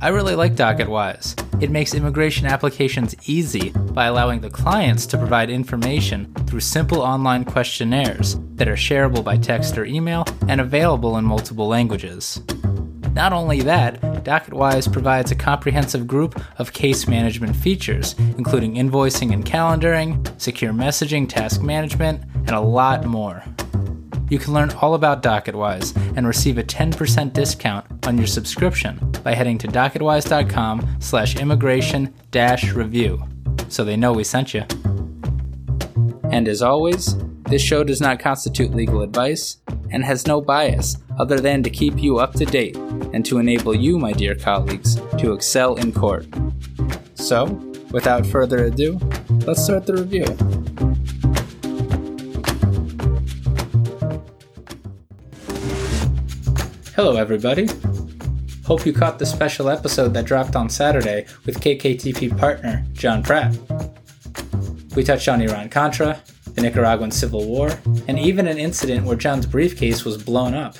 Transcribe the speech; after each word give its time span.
I 0.00 0.10
really 0.10 0.36
like 0.36 0.54
DocketWise. 0.54 1.60
It 1.60 1.72
makes 1.72 1.92
immigration 1.92 2.46
applications 2.46 3.16
easy 3.28 3.70
by 3.70 4.04
allowing 4.06 4.40
the 4.40 4.48
clients 4.48 5.06
to 5.06 5.18
provide 5.18 5.50
information 5.50 6.32
through 6.46 6.60
simple 6.60 7.00
online 7.00 7.44
questionnaires 7.44 8.36
that 8.54 8.68
are 8.68 8.76
shareable 8.76 9.24
by 9.24 9.38
text 9.38 9.76
or 9.76 9.84
email 9.84 10.24
and 10.46 10.60
available 10.60 11.18
in 11.18 11.24
multiple 11.24 11.66
languages. 11.66 12.40
Not 13.12 13.32
only 13.32 13.60
that, 13.62 14.00
DocketWise 14.22 14.92
provides 14.92 15.32
a 15.32 15.34
comprehensive 15.34 16.06
group 16.06 16.40
of 16.60 16.72
case 16.72 17.08
management 17.08 17.56
features, 17.56 18.14
including 18.36 18.76
invoicing 18.76 19.32
and 19.32 19.44
calendaring, 19.44 20.40
secure 20.40 20.72
messaging, 20.72 21.28
task 21.28 21.60
management, 21.60 22.22
and 22.34 22.50
a 22.50 22.60
lot 22.60 23.04
more. 23.04 23.42
You 24.30 24.38
can 24.38 24.52
learn 24.54 24.70
all 24.80 24.94
about 24.94 25.24
DocketWise 25.24 26.16
and 26.16 26.24
receive 26.24 26.56
a 26.56 26.62
10% 26.62 27.32
discount 27.32 28.06
on 28.06 28.16
your 28.16 28.28
subscription 28.28 29.07
by 29.22 29.34
heading 29.34 29.58
to 29.58 29.68
docketwise.com 29.68 30.96
slash 31.00 31.36
immigration 31.36 32.14
dash 32.30 32.72
review 32.72 33.22
so 33.68 33.84
they 33.84 33.96
know 33.96 34.12
we 34.12 34.24
sent 34.24 34.54
you. 34.54 34.64
And 36.30 36.48
as 36.48 36.62
always, 36.62 37.16
this 37.44 37.62
show 37.62 37.82
does 37.84 38.00
not 38.00 38.20
constitute 38.20 38.74
legal 38.74 39.02
advice 39.02 39.58
and 39.90 40.04
has 40.04 40.26
no 40.26 40.40
bias 40.40 40.98
other 41.18 41.40
than 41.40 41.62
to 41.62 41.70
keep 41.70 41.98
you 41.98 42.18
up 42.18 42.34
to 42.34 42.44
date 42.44 42.76
and 42.76 43.24
to 43.24 43.38
enable 43.38 43.74
you, 43.74 43.98
my 43.98 44.12
dear 44.12 44.34
colleagues, 44.34 44.96
to 45.18 45.32
excel 45.32 45.74
in 45.76 45.92
court. 45.92 46.26
So, 47.14 47.46
without 47.90 48.26
further 48.26 48.64
ado, 48.64 48.98
let's 49.46 49.64
start 49.64 49.86
the 49.86 49.94
review. 49.94 50.26
Hello, 56.94 57.16
everybody. 57.16 57.68
Hope 58.68 58.84
you 58.84 58.92
caught 58.92 59.18
the 59.18 59.24
special 59.24 59.70
episode 59.70 60.12
that 60.12 60.26
dropped 60.26 60.54
on 60.54 60.68
Saturday 60.68 61.24
with 61.46 61.58
KKTP 61.58 62.36
partner 62.36 62.84
John 62.92 63.22
Pratt. 63.22 63.56
We 64.94 65.02
touched 65.02 65.26
on 65.26 65.40
Iran 65.40 65.70
Contra, 65.70 66.20
the 66.48 66.60
Nicaraguan 66.60 67.10
Civil 67.10 67.46
War, 67.46 67.70
and 68.08 68.18
even 68.18 68.46
an 68.46 68.58
incident 68.58 69.06
where 69.06 69.16
John's 69.16 69.46
briefcase 69.46 70.04
was 70.04 70.22
blown 70.22 70.52
up. 70.52 70.76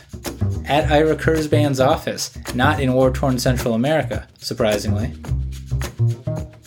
At 0.67 0.93
Ira 0.93 1.17
Kurzban's 1.17 1.81
office, 1.81 2.37
not 2.55 2.79
in 2.79 2.93
war 2.93 3.11
torn 3.11 3.39
Central 3.39 3.73
America, 3.73 4.29
surprisingly. 4.37 5.15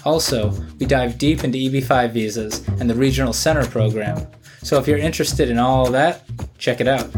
Also, 0.04 0.50
we 0.80 0.88
dive 0.88 1.20
deep 1.20 1.44
into 1.44 1.60
EB 1.60 1.84
5 1.84 2.14
visas 2.14 2.68
and 2.80 2.90
the 2.90 2.96
Regional 2.96 3.32
Center 3.32 3.68
program, 3.68 4.26
so 4.64 4.80
if 4.80 4.88
you're 4.88 4.98
interested 4.98 5.52
in 5.52 5.60
all 5.60 5.92
that, 5.92 6.24
check 6.58 6.82
it 6.82 6.88
out. 6.88 7.14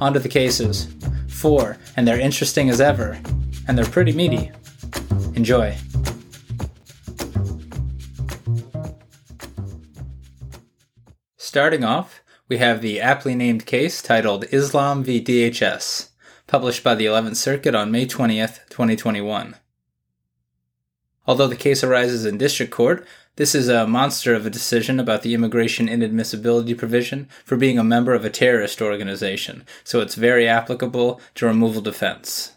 On 0.00 0.14
to 0.14 0.18
the 0.18 0.30
cases. 0.30 0.94
Four, 1.38 1.78
and 1.96 2.06
they're 2.06 2.18
interesting 2.18 2.68
as 2.68 2.80
ever, 2.80 3.16
and 3.68 3.78
they're 3.78 3.84
pretty 3.84 4.10
meaty. 4.10 4.50
Enjoy. 5.36 5.76
Starting 11.36 11.84
off, 11.84 12.22
we 12.48 12.58
have 12.58 12.82
the 12.82 13.00
aptly 13.00 13.36
named 13.36 13.66
case 13.66 14.02
titled 14.02 14.46
Islam 14.50 15.04
v. 15.04 15.22
DHS, 15.22 16.08
published 16.48 16.82
by 16.82 16.96
the 16.96 17.06
11th 17.06 17.36
Circuit 17.36 17.72
on 17.72 17.92
May 17.92 18.04
20th, 18.04 18.68
2021. 18.68 19.54
Although 21.24 21.46
the 21.46 21.54
case 21.54 21.84
arises 21.84 22.24
in 22.24 22.36
district 22.36 22.72
court, 22.72 23.06
this 23.38 23.54
is 23.54 23.68
a 23.68 23.86
monster 23.86 24.34
of 24.34 24.44
a 24.46 24.50
decision 24.50 24.98
about 24.98 25.22
the 25.22 25.32
immigration 25.32 25.86
inadmissibility 25.86 26.76
provision 26.76 27.28
for 27.44 27.56
being 27.56 27.78
a 27.78 27.84
member 27.84 28.12
of 28.12 28.24
a 28.24 28.30
terrorist 28.30 28.82
organization, 28.82 29.64
so 29.84 30.00
it's 30.00 30.16
very 30.16 30.48
applicable 30.48 31.20
to 31.36 31.46
removal 31.46 31.80
defense. 31.80 32.56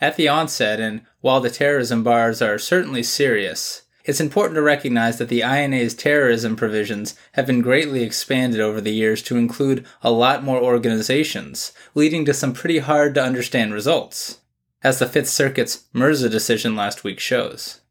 At 0.00 0.16
the 0.16 0.28
onset, 0.28 0.80
and 0.80 1.02
while 1.20 1.42
the 1.42 1.50
terrorism 1.50 2.02
bars 2.02 2.40
are 2.40 2.58
certainly 2.58 3.02
serious, 3.02 3.82
it's 4.06 4.18
important 4.18 4.54
to 4.54 4.62
recognize 4.62 5.18
that 5.18 5.28
the 5.28 5.42
INA's 5.42 5.94
terrorism 5.94 6.56
provisions 6.56 7.14
have 7.32 7.46
been 7.46 7.60
greatly 7.60 8.02
expanded 8.02 8.60
over 8.60 8.80
the 8.80 8.94
years 8.94 9.22
to 9.24 9.36
include 9.36 9.84
a 10.00 10.10
lot 10.10 10.42
more 10.42 10.62
organizations, 10.62 11.74
leading 11.94 12.24
to 12.24 12.32
some 12.32 12.54
pretty 12.54 12.78
hard 12.78 13.14
to 13.16 13.22
understand 13.22 13.74
results, 13.74 14.40
as 14.82 15.00
the 15.00 15.06
Fifth 15.06 15.28
Circuit's 15.28 15.84
Mirza 15.92 16.30
decision 16.30 16.74
last 16.74 17.04
week 17.04 17.20
shows. 17.20 17.82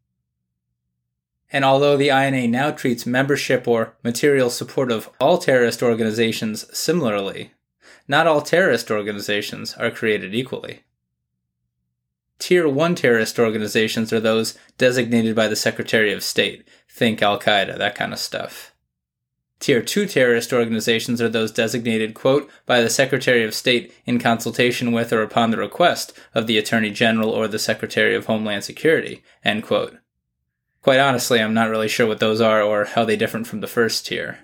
And 1.55 1.63
although 1.63 1.95
the 1.95 2.09
INA 2.09 2.49
now 2.49 2.71
treats 2.71 3.05
membership 3.05 3.66
or 3.66 3.95
material 4.03 4.49
support 4.49 4.91
of 4.91 5.09
all 5.21 5.38
terrorist 5.38 5.81
organizations 5.81 6.66
similarly, 6.77 7.53
not 8.09 8.27
all 8.27 8.41
terrorist 8.41 8.91
organizations 8.91 9.73
are 9.75 9.89
created 9.89 10.35
equally. 10.35 10.81
Tier 12.39 12.67
1 12.67 12.95
terrorist 12.95 13.39
organizations 13.39 14.11
are 14.11 14.19
those 14.19 14.57
designated 14.77 15.33
by 15.33 15.47
the 15.47 15.55
Secretary 15.55 16.11
of 16.11 16.23
State, 16.23 16.67
think 16.89 17.21
Al 17.21 17.39
Qaeda, 17.39 17.77
that 17.77 17.95
kind 17.95 18.11
of 18.11 18.19
stuff. 18.19 18.73
Tier 19.61 19.81
2 19.81 20.07
terrorist 20.07 20.51
organizations 20.51 21.22
are 21.22 21.29
those 21.29 21.53
designated, 21.53 22.16
quote, 22.16 22.49
by 22.66 22.81
the 22.81 22.89
Secretary 22.89 23.45
of 23.45 23.53
State 23.53 23.93
in 24.05 24.19
consultation 24.19 24.91
with 24.91 25.13
or 25.13 25.22
upon 25.22 25.51
the 25.51 25.57
request 25.57 26.11
of 26.33 26.47
the 26.47 26.57
Attorney 26.57 26.91
General 26.91 27.29
or 27.29 27.47
the 27.47 27.59
Secretary 27.59 28.13
of 28.13 28.25
Homeland 28.25 28.66
Security, 28.66 29.23
end 29.45 29.63
quote. 29.63 29.95
Quite 30.85 31.00
honestly, 31.00 31.41
I'm 31.41 31.56
not 31.56 31.72
really 31.72 31.88
sure 31.88 32.06
what 32.06 32.19
those 32.19 32.40
are 32.40 32.62
or 32.62 32.85
how 32.85 33.06
they 33.06 33.18
differ 33.18 33.44
from 33.44 33.59
the 33.59 33.66
first 33.66 34.06
tier. 34.06 34.41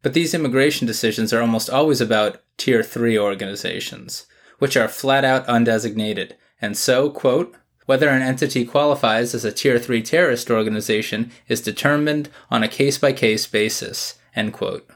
But 0.00 0.14
these 0.14 0.32
immigration 0.32 0.86
decisions 0.86 1.34
are 1.34 1.42
almost 1.42 1.68
always 1.68 2.00
about 2.00 2.40
Tier 2.56 2.82
3 2.82 3.18
organizations, 3.18 4.24
which 4.58 4.78
are 4.78 4.88
flat 4.88 5.22
out 5.22 5.46
undesignated, 5.48 6.32
and 6.62 6.78
so, 6.78 7.10
quote, 7.10 7.54
whether 7.84 8.08
an 8.08 8.22
entity 8.22 8.64
qualifies 8.64 9.34
as 9.34 9.44
a 9.44 9.52
Tier 9.52 9.78
3 9.78 10.00
terrorist 10.00 10.50
organization 10.50 11.30
is 11.46 11.60
determined 11.60 12.30
on 12.50 12.62
a 12.62 12.66
case 12.66 12.96
by 12.96 13.12
case 13.12 13.46
basis, 13.46 14.14
end 14.34 14.54
quote. 14.54 14.88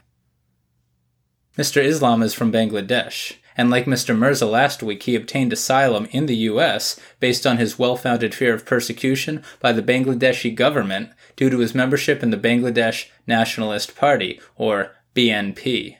Mr. 1.59 1.83
Islam 1.83 2.23
is 2.23 2.33
from 2.33 2.51
Bangladesh, 2.51 3.33
and 3.57 3.69
like 3.69 3.85
Mr. 3.85 4.17
Mirza 4.17 4.45
last 4.45 4.83
week, 4.83 5.03
he 5.03 5.15
obtained 5.15 5.53
asylum 5.53 6.07
in 6.11 6.25
the 6.25 6.35
U.S. 6.35 6.99
based 7.19 7.47
on 7.47 7.57
his 7.57 7.79
well 7.79 7.95
founded 7.95 8.35
fear 8.35 8.53
of 8.53 8.65
persecution 8.65 9.43
by 9.59 9.71
the 9.71 9.81
Bangladeshi 9.81 10.53
government 10.53 11.09
due 11.35 11.49
to 11.49 11.59
his 11.59 11.75
membership 11.75 12.21
in 12.21 12.31
the 12.31 12.37
Bangladesh 12.37 13.07
Nationalist 13.27 13.95
Party, 13.95 14.39
or 14.55 14.95
BNP. 15.15 15.97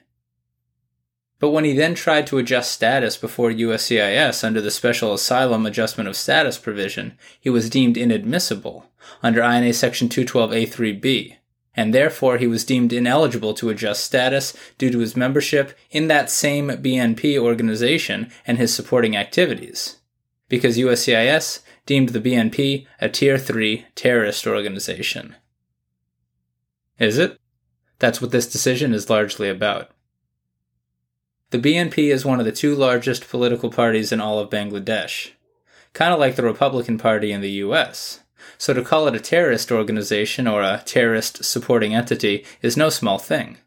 But 1.40 1.52
when 1.52 1.66
he 1.66 1.74
then 1.74 1.96
tried 1.96 2.28
to 2.28 2.38
adjust 2.38 2.72
status 2.72 3.18
before 3.18 3.52
USCIS 3.52 4.44
under 4.44 4.62
the 4.62 4.72
Special 4.72 5.14
Asylum 5.14 5.66
Adjustment 5.66 6.08
of 6.08 6.16
Status 6.16 6.58
provision, 6.58 7.18
he 7.40 7.50
was 7.50 7.70
deemed 7.70 7.98
inadmissible 7.98 8.90
under 9.22 9.42
INA 9.44 9.74
Section 9.74 10.10
212A3B 10.10 11.38
and 11.76 11.94
therefore 11.94 12.38
he 12.38 12.48
was 12.48 12.66
deemed 12.66 12.94
ineligible 12.94 13.54
to 13.56 13.70
adjust 13.70 14.04
status 14.04 14.56
due 14.78 14.90
to 14.92 15.00
his 15.00 15.16
membership 15.16 15.78
in 15.92 16.08
that 16.08 16.30
same 16.30 16.70
BNP 16.70 17.38
organization 17.38 18.32
and 18.48 18.58
his 18.58 18.74
supporting 18.74 19.16
activities, 19.16 19.98
because 20.48 20.78
USCIS 20.78 21.62
deemed 21.86 22.10
the 22.10 22.22
BNP 22.22 22.88
a 23.00 23.10
Tier 23.10 23.38
3 23.38 23.86
terrorist 23.96 24.48
organization. 24.48 25.36
Is 26.98 27.18
it? 27.18 27.40
That's 28.00 28.22
what 28.22 28.32
this 28.32 28.52
decision 28.52 28.94
is 28.94 29.10
largely 29.10 29.50
about. 29.50 29.92
The 31.52 31.60
BNP 31.60 32.12
is 32.12 32.26
one 32.26 32.40
of 32.40 32.46
the 32.46 32.52
two 32.52 32.76
largest 32.76 33.30
political 33.30 33.70
parties 33.70 34.12
in 34.12 34.20
all 34.20 34.40
of 34.40 34.50
Bangladesh, 34.50 35.32
kind 35.94 36.14
of 36.14 36.20
like 36.20 36.36
the 36.36 36.44
Republican 36.44 36.98
Party 36.98 37.32
in 37.32 37.42
the 37.42 37.52
US. 37.52 38.22
So 38.58 38.74
to 38.74 38.82
call 38.82 39.08
it 39.08 39.16
a 39.16 39.20
terrorist 39.20 39.72
organization 39.72 40.48
or 40.48 40.62
a 40.62 40.82
terrorist 40.86 41.44
supporting 41.44 41.94
entity 41.94 42.46
is 42.62 42.78
no 42.78 42.90
small 42.90 43.18
thing. 43.18 43.58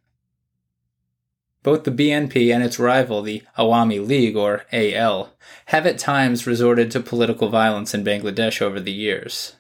Both 1.63 1.85
the 1.85 1.91
BNP 1.91 2.55
and 2.55 2.63
its 2.63 2.79
rival, 2.79 3.23
the 3.23 3.43
Awami 3.59 4.07
League, 4.07 4.37
or 4.37 4.65
AL, 4.73 5.35
have 5.67 5.87
at 5.87 5.99
times 5.99 6.47
resorted 6.47 6.91
to 6.93 7.01
political 7.01 7.49
violence 7.49 7.93
in 7.93 8.05
Bangladesh 8.05 8.63
over 8.63 8.81
the 8.81 8.93
years. 8.93 9.57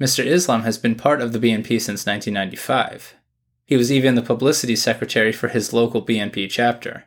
Mr. 0.00 0.24
Islam 0.24 0.62
has 0.62 0.78
been 0.78 0.94
part 0.94 1.20
of 1.20 1.32
the 1.32 1.38
BNP 1.38 1.80
since 1.80 2.06
1995. 2.06 3.14
He 3.64 3.76
was 3.76 3.92
even 3.92 4.14
the 4.14 4.22
publicity 4.22 4.76
secretary 4.76 5.32
for 5.32 5.48
his 5.48 5.72
local 5.72 6.04
BNP 6.04 6.50
chapter. 6.50 7.04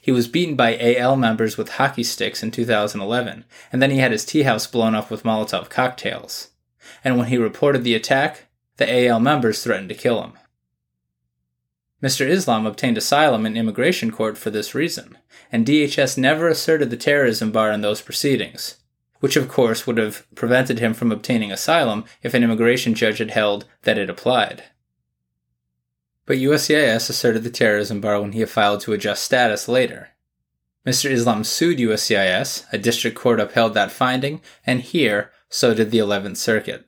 He 0.00 0.10
was 0.10 0.28
beaten 0.28 0.56
by 0.56 0.78
AL 0.78 1.16
members 1.16 1.56
with 1.56 1.72
hockey 1.72 2.02
sticks 2.02 2.42
in 2.42 2.50
2011, 2.50 3.44
and 3.72 3.82
then 3.82 3.90
he 3.90 3.98
had 3.98 4.12
his 4.12 4.24
tea 4.24 4.42
house 4.42 4.66
blown 4.66 4.94
up 4.94 5.10
with 5.10 5.24
Molotov 5.24 5.68
cocktails. 5.68 6.48
And 7.04 7.18
when 7.18 7.28
he 7.28 7.36
reported 7.36 7.84
the 7.84 7.94
attack, 7.94 8.46
the 8.78 9.06
AL 9.06 9.20
members 9.20 9.62
threatened 9.62 9.90
to 9.90 9.94
kill 9.94 10.22
him. 10.22 10.32
Mr. 12.02 12.26
Islam 12.26 12.64
obtained 12.64 12.96
asylum 12.96 13.44
in 13.44 13.58
immigration 13.58 14.10
court 14.10 14.38
for 14.38 14.50
this 14.50 14.74
reason, 14.74 15.18
and 15.52 15.66
DHS 15.66 16.16
never 16.16 16.48
asserted 16.48 16.88
the 16.88 16.96
terrorism 16.96 17.52
bar 17.52 17.70
in 17.70 17.82
those 17.82 18.00
proceedings, 18.00 18.76
which 19.20 19.36
of 19.36 19.48
course 19.48 19.86
would 19.86 19.98
have 19.98 20.26
prevented 20.34 20.78
him 20.78 20.94
from 20.94 21.12
obtaining 21.12 21.52
asylum 21.52 22.06
if 22.22 22.32
an 22.32 22.42
immigration 22.42 22.94
judge 22.94 23.18
had 23.18 23.32
held 23.32 23.66
that 23.82 23.98
it 23.98 24.08
applied. 24.08 24.64
But 26.30 26.38
USCIS 26.38 27.10
asserted 27.10 27.42
the 27.42 27.50
terrorism 27.50 28.00
bar 28.00 28.20
when 28.20 28.30
he 28.30 28.44
filed 28.44 28.82
to 28.82 28.92
adjust 28.92 29.24
status 29.24 29.66
later. 29.66 30.10
Mr. 30.86 31.10
Islam 31.10 31.42
sued 31.42 31.78
USCIS, 31.78 32.72
a 32.72 32.78
district 32.78 33.16
court 33.16 33.40
upheld 33.40 33.74
that 33.74 33.90
finding, 33.90 34.40
and 34.64 34.80
here, 34.80 35.32
so 35.48 35.74
did 35.74 35.90
the 35.90 35.98
11th 35.98 36.36
Circuit. 36.36 36.86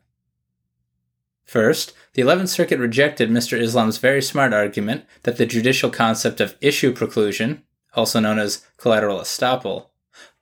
First, 1.44 1.92
the 2.14 2.22
11th 2.22 2.50
Circuit 2.50 2.78
rejected 2.78 3.30
Mr. 3.30 3.58
Islam's 3.60 3.98
very 3.98 4.22
smart 4.22 4.54
argument 4.54 5.06
that 5.24 5.38
the 5.38 5.44
judicial 5.44 5.90
concept 5.90 6.40
of 6.40 6.54
issue 6.60 6.94
preclusion, 6.94 7.62
also 7.94 8.20
known 8.20 8.38
as 8.38 8.64
collateral 8.76 9.18
estoppel, 9.18 9.86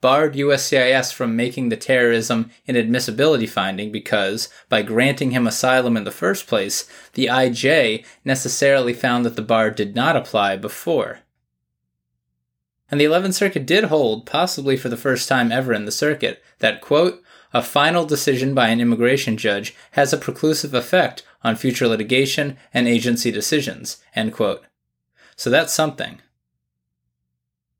barred 0.00 0.34
USCIS 0.34 1.12
from 1.12 1.36
making 1.36 1.68
the 1.68 1.76
terrorism 1.76 2.50
inadmissibility 2.68 3.48
finding 3.48 3.92
because, 3.92 4.48
by 4.68 4.82
granting 4.82 5.30
him 5.30 5.46
asylum 5.46 5.96
in 5.96 6.04
the 6.04 6.10
first 6.10 6.46
place, 6.46 6.88
the 7.14 7.26
IJ 7.26 8.04
necessarily 8.24 8.92
found 8.92 9.24
that 9.24 9.36
the 9.36 9.42
bar 9.42 9.70
did 9.70 9.94
not 9.94 10.16
apply 10.16 10.56
before. 10.56 11.20
And 12.90 13.00
the 13.00 13.04
11th 13.04 13.34
Circuit 13.34 13.66
did 13.66 13.84
hold, 13.84 14.26
possibly 14.26 14.76
for 14.76 14.88
the 14.88 14.96
first 14.96 15.28
time 15.28 15.52
ever 15.52 15.72
in 15.72 15.84
the 15.84 15.92
circuit, 15.92 16.42
that, 16.58 16.80
quote, 16.80 17.22
a 17.52 17.62
final 17.62 18.04
decision 18.04 18.54
by 18.54 18.68
an 18.68 18.80
immigration 18.80 19.36
judge 19.36 19.74
has 19.92 20.12
a 20.12 20.18
preclusive 20.18 20.74
effect 20.74 21.24
on 21.42 21.56
future 21.56 21.88
litigation 21.88 22.56
and 22.72 22.86
agency 22.86 23.30
decisions. 23.30 23.98
End 24.14 24.32
quote. 24.32 24.64
So 25.36 25.50
that's 25.50 25.72
something. 25.72 26.20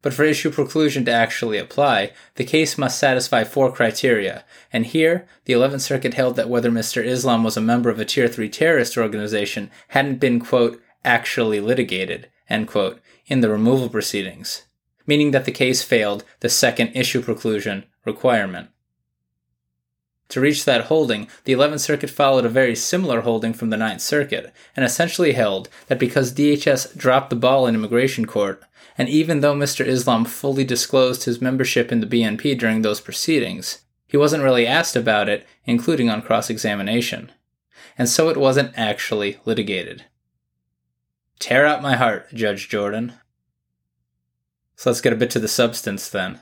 But 0.02 0.14
for 0.14 0.24
issue 0.24 0.50
preclusion 0.50 1.04
to 1.04 1.10
actually 1.10 1.58
apply, 1.58 2.12
the 2.36 2.44
case 2.44 2.78
must 2.78 2.98
satisfy 2.98 3.44
four 3.44 3.70
criteria, 3.70 4.44
and 4.72 4.86
here, 4.86 5.26
the 5.44 5.52
11th 5.52 5.82
Circuit 5.82 6.14
held 6.14 6.36
that 6.36 6.48
whether 6.48 6.70
Mr. 6.70 7.04
Islam 7.04 7.44
was 7.44 7.56
a 7.56 7.60
member 7.60 7.90
of 7.90 8.00
a 8.00 8.04
Tier 8.04 8.26
3 8.26 8.48
terrorist 8.48 8.96
organization 8.96 9.70
hadn't 9.88 10.18
been, 10.18 10.40
quote, 10.40 10.80
actually 11.04 11.60
litigated, 11.60 12.30
end 12.48 12.68
quote, 12.68 13.00
in 13.26 13.42
the 13.42 13.50
removal 13.50 13.90
proceedings, 13.90 14.62
meaning 15.06 15.32
that 15.32 15.44
the 15.44 15.52
case 15.52 15.82
failed 15.82 16.24
the 16.40 16.48
second 16.48 16.92
issue 16.94 17.20
preclusion 17.20 17.84
requirement. 18.06 18.70
To 20.30 20.40
reach 20.40 20.64
that 20.64 20.84
holding, 20.84 21.26
the 21.42 21.52
11th 21.52 21.80
Circuit 21.80 22.08
followed 22.08 22.44
a 22.44 22.48
very 22.48 22.76
similar 22.76 23.22
holding 23.22 23.52
from 23.52 23.70
the 23.70 23.76
9th 23.76 24.00
Circuit, 24.00 24.52
and 24.76 24.84
essentially 24.84 25.32
held 25.32 25.68
that 25.88 25.98
because 25.98 26.32
DHS 26.32 26.96
dropped 26.96 27.30
the 27.30 27.36
ball 27.36 27.66
in 27.66 27.74
immigration 27.74 28.26
court, 28.26 28.62
and 29.00 29.08
even 29.08 29.40
though 29.40 29.54
Mr. 29.54 29.82
Islam 29.86 30.26
fully 30.26 30.62
disclosed 30.62 31.24
his 31.24 31.40
membership 31.40 31.90
in 31.90 32.00
the 32.00 32.06
BNP 32.06 32.58
during 32.58 32.82
those 32.82 33.00
proceedings, 33.00 33.80
he 34.06 34.18
wasn't 34.18 34.42
really 34.42 34.66
asked 34.66 34.94
about 34.94 35.26
it, 35.26 35.46
including 35.64 36.10
on 36.10 36.20
cross 36.20 36.50
examination. 36.50 37.32
And 37.96 38.10
so 38.10 38.28
it 38.28 38.36
wasn't 38.36 38.76
actually 38.76 39.40
litigated. 39.46 40.04
Tear 41.38 41.64
out 41.64 41.80
my 41.80 41.96
heart, 41.96 42.28
Judge 42.34 42.68
Jordan. 42.68 43.14
So 44.76 44.90
let's 44.90 45.00
get 45.00 45.14
a 45.14 45.16
bit 45.16 45.30
to 45.30 45.40
the 45.40 45.48
substance 45.48 46.10
then. 46.10 46.40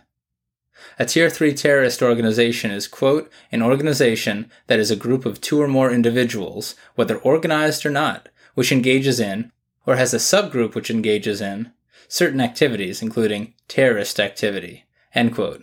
A 0.99 1.05
Tier 1.05 1.31
3 1.31 1.55
terrorist 1.55 2.03
organization 2.03 2.73
is, 2.73 2.89
quote, 2.89 3.31
an 3.53 3.63
organization 3.63 4.51
that 4.67 4.81
is 4.81 4.91
a 4.91 4.97
group 4.97 5.25
of 5.25 5.41
two 5.41 5.63
or 5.63 5.69
more 5.69 5.93
individuals, 5.93 6.75
whether 6.97 7.19
organized 7.19 7.87
or 7.87 7.91
not, 7.91 8.29
which 8.55 8.73
engages 8.73 9.21
in, 9.21 9.53
or 9.87 9.95
has 9.95 10.13
a 10.13 10.17
subgroup 10.17 10.75
which 10.75 10.91
engages 10.91 11.41
in, 11.41 11.71
certain 12.09 12.41
activities, 12.41 13.01
including 13.03 13.55
terrorist 13.69 14.19
activity, 14.19 14.85
end 15.15 15.35
quote. 15.35 15.63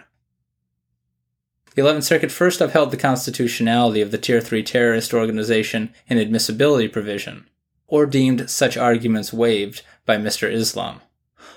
The 1.76 1.82
11th 1.82 2.04
Circuit 2.04 2.32
first 2.32 2.62
upheld 2.62 2.92
the 2.92 2.98
constitutionality 2.98 4.00
of 4.00 4.12
the 4.12 4.18
Tier 4.18 4.40
3 4.40 4.64
terrorist 4.64 5.14
organization 5.14 5.94
inadmissibility 6.10 6.90
provision, 6.92 7.50
or 7.88 8.06
deemed 8.06 8.50
such 8.50 8.78
arguments 8.78 9.34
waived 9.34 9.82
by 10.06 10.16
Mr. 10.18 10.50
Islam 10.50 11.02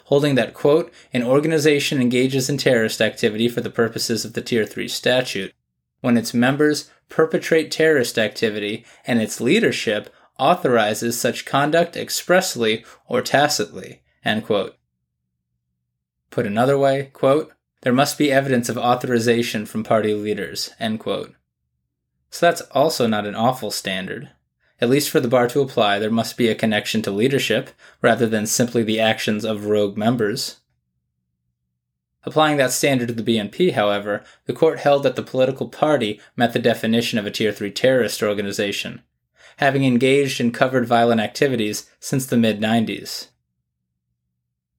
holding 0.08 0.36
that, 0.36 0.54
quote, 0.54 0.90
an 1.12 1.22
organization 1.22 2.00
engages 2.00 2.48
in 2.48 2.56
terrorist 2.56 2.98
activity 2.98 3.46
for 3.46 3.60
the 3.60 3.68
purposes 3.68 4.24
of 4.24 4.32
the 4.32 4.40
Tier 4.40 4.64
3 4.64 4.88
statute 4.88 5.54
when 6.00 6.16
its 6.16 6.32
members 6.32 6.90
perpetrate 7.10 7.70
terrorist 7.70 8.18
activity 8.18 8.86
and 9.06 9.20
its 9.20 9.38
leadership 9.38 10.08
authorizes 10.38 11.20
such 11.20 11.44
conduct 11.44 11.94
expressly 11.94 12.86
or 13.06 13.20
tacitly, 13.20 14.00
end 14.24 14.46
quote. 14.46 14.77
Put 16.30 16.46
another 16.46 16.78
way, 16.78 17.10
quote, 17.12 17.52
there 17.82 17.92
must 17.92 18.18
be 18.18 18.32
evidence 18.32 18.68
of 18.68 18.76
authorization 18.76 19.64
from 19.64 19.84
party 19.84 20.12
leaders, 20.12 20.70
end 20.80 21.00
quote. 21.00 21.34
So 22.30 22.46
that's 22.46 22.60
also 22.72 23.06
not 23.06 23.26
an 23.26 23.34
awful 23.34 23.70
standard. 23.70 24.30
At 24.80 24.90
least 24.90 25.10
for 25.10 25.20
the 25.20 25.28
bar 25.28 25.48
to 25.48 25.60
apply, 25.60 25.98
there 25.98 26.10
must 26.10 26.36
be 26.36 26.48
a 26.48 26.54
connection 26.54 27.02
to 27.02 27.10
leadership, 27.10 27.70
rather 28.02 28.26
than 28.26 28.46
simply 28.46 28.82
the 28.82 29.00
actions 29.00 29.44
of 29.44 29.66
rogue 29.66 29.96
members. 29.96 30.58
Applying 32.24 32.58
that 32.58 32.72
standard 32.72 33.08
to 33.08 33.14
the 33.14 33.22
BNP, 33.22 33.72
however, 33.72 34.22
the 34.46 34.52
court 34.52 34.80
held 34.80 35.02
that 35.04 35.16
the 35.16 35.22
political 35.22 35.68
party 35.68 36.20
met 36.36 36.52
the 36.52 36.58
definition 36.58 37.18
of 37.18 37.26
a 37.26 37.30
Tier 37.30 37.52
3 37.52 37.70
terrorist 37.70 38.22
organization, 38.22 39.02
having 39.56 39.84
engaged 39.84 40.40
in 40.40 40.52
covered 40.52 40.86
violent 40.86 41.20
activities 41.20 41.88
since 41.98 42.26
the 42.26 42.36
mid 42.36 42.60
90s. 42.60 43.28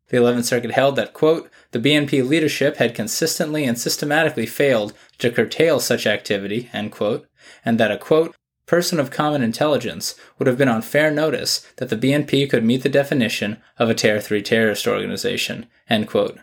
The 0.09 0.17
11th 0.17 0.45
Circuit 0.45 0.71
held 0.71 0.95
that, 0.95 1.13
quote, 1.13 1.49
the 1.71 1.79
BNP 1.79 2.27
leadership 2.27 2.77
had 2.77 2.95
consistently 2.95 3.63
and 3.65 3.79
systematically 3.79 4.45
failed 4.45 4.93
to 5.19 5.29
curtail 5.29 5.79
such 5.79 6.07
activity, 6.07 6.69
end 6.73 6.91
quote, 6.91 7.27
and 7.63 7.79
that 7.79 7.91
a, 7.91 7.97
quote, 7.97 8.35
person 8.65 8.99
of 8.99 9.09
common 9.09 9.41
intelligence 9.41 10.15
would 10.37 10.47
have 10.47 10.57
been 10.57 10.67
on 10.67 10.81
fair 10.81 11.09
notice 11.09 11.65
that 11.77 11.89
the 11.89 11.97
BNP 11.97 12.49
could 12.49 12.63
meet 12.63 12.83
the 12.83 12.89
definition 12.89 13.57
of 13.77 13.89
a 13.89 13.95
Tier 13.95 14.19
3 14.19 14.41
terrorist 14.43 14.87
organization. 14.87 15.65
End 15.89 16.07
quote. 16.07 16.39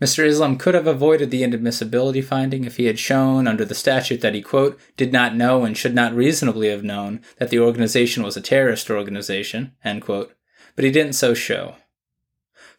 Mr. 0.00 0.24
Islam 0.24 0.56
could 0.56 0.74
have 0.74 0.86
avoided 0.86 1.30
the 1.30 1.42
inadmissibility 1.42 2.24
finding 2.24 2.64
if 2.64 2.76
he 2.76 2.86
had 2.86 2.98
shown 2.98 3.46
under 3.46 3.64
the 3.64 3.74
statute 3.74 4.20
that 4.22 4.34
he, 4.34 4.40
quote, 4.40 4.78
did 4.96 5.12
not 5.12 5.36
know 5.36 5.64
and 5.64 5.76
should 5.76 5.94
not 5.94 6.14
reasonably 6.14 6.68
have 6.68 6.82
known 6.82 7.20
that 7.38 7.50
the 7.50 7.58
organization 7.58 8.22
was 8.22 8.36
a 8.36 8.40
terrorist 8.40 8.90
organization, 8.90 9.72
end 9.84 10.00
quote, 10.02 10.34
but 10.74 10.84
he 10.84 10.90
didn't 10.90 11.12
so 11.12 11.34
show. 11.34 11.74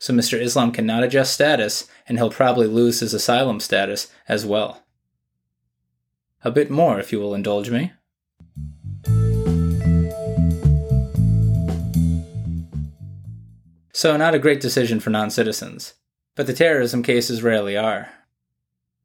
So 0.02 0.16
Mr. 0.16 0.42
Islam 0.42 0.72
cannot 0.72 1.04
adjust 1.04 1.32
status, 1.32 1.88
and 2.08 2.18
he'll 2.18 2.32
probably 2.32 2.66
lose 2.66 3.02
his 3.02 3.14
asylum 3.14 3.60
status 3.60 4.12
as 4.28 4.48
well 4.48 4.82
a 6.44 6.50
bit 6.50 6.72
more 6.72 7.00
if 7.00 7.12
you 7.12 7.20
will 7.20 7.36
indulge 7.36 7.70
me. 7.70 7.94
So, 13.94 14.18
not 14.18 14.34
a 14.34 14.40
great 14.40 14.60
decision 14.60 15.00
for 15.00 15.12
non 15.12 15.30
citizens, 15.30 15.94
but 16.36 16.48
the 16.48 16.54
terrorism 16.54 17.04
cases 17.04 17.44
rarely 17.44 17.78
are. 17.78 18.10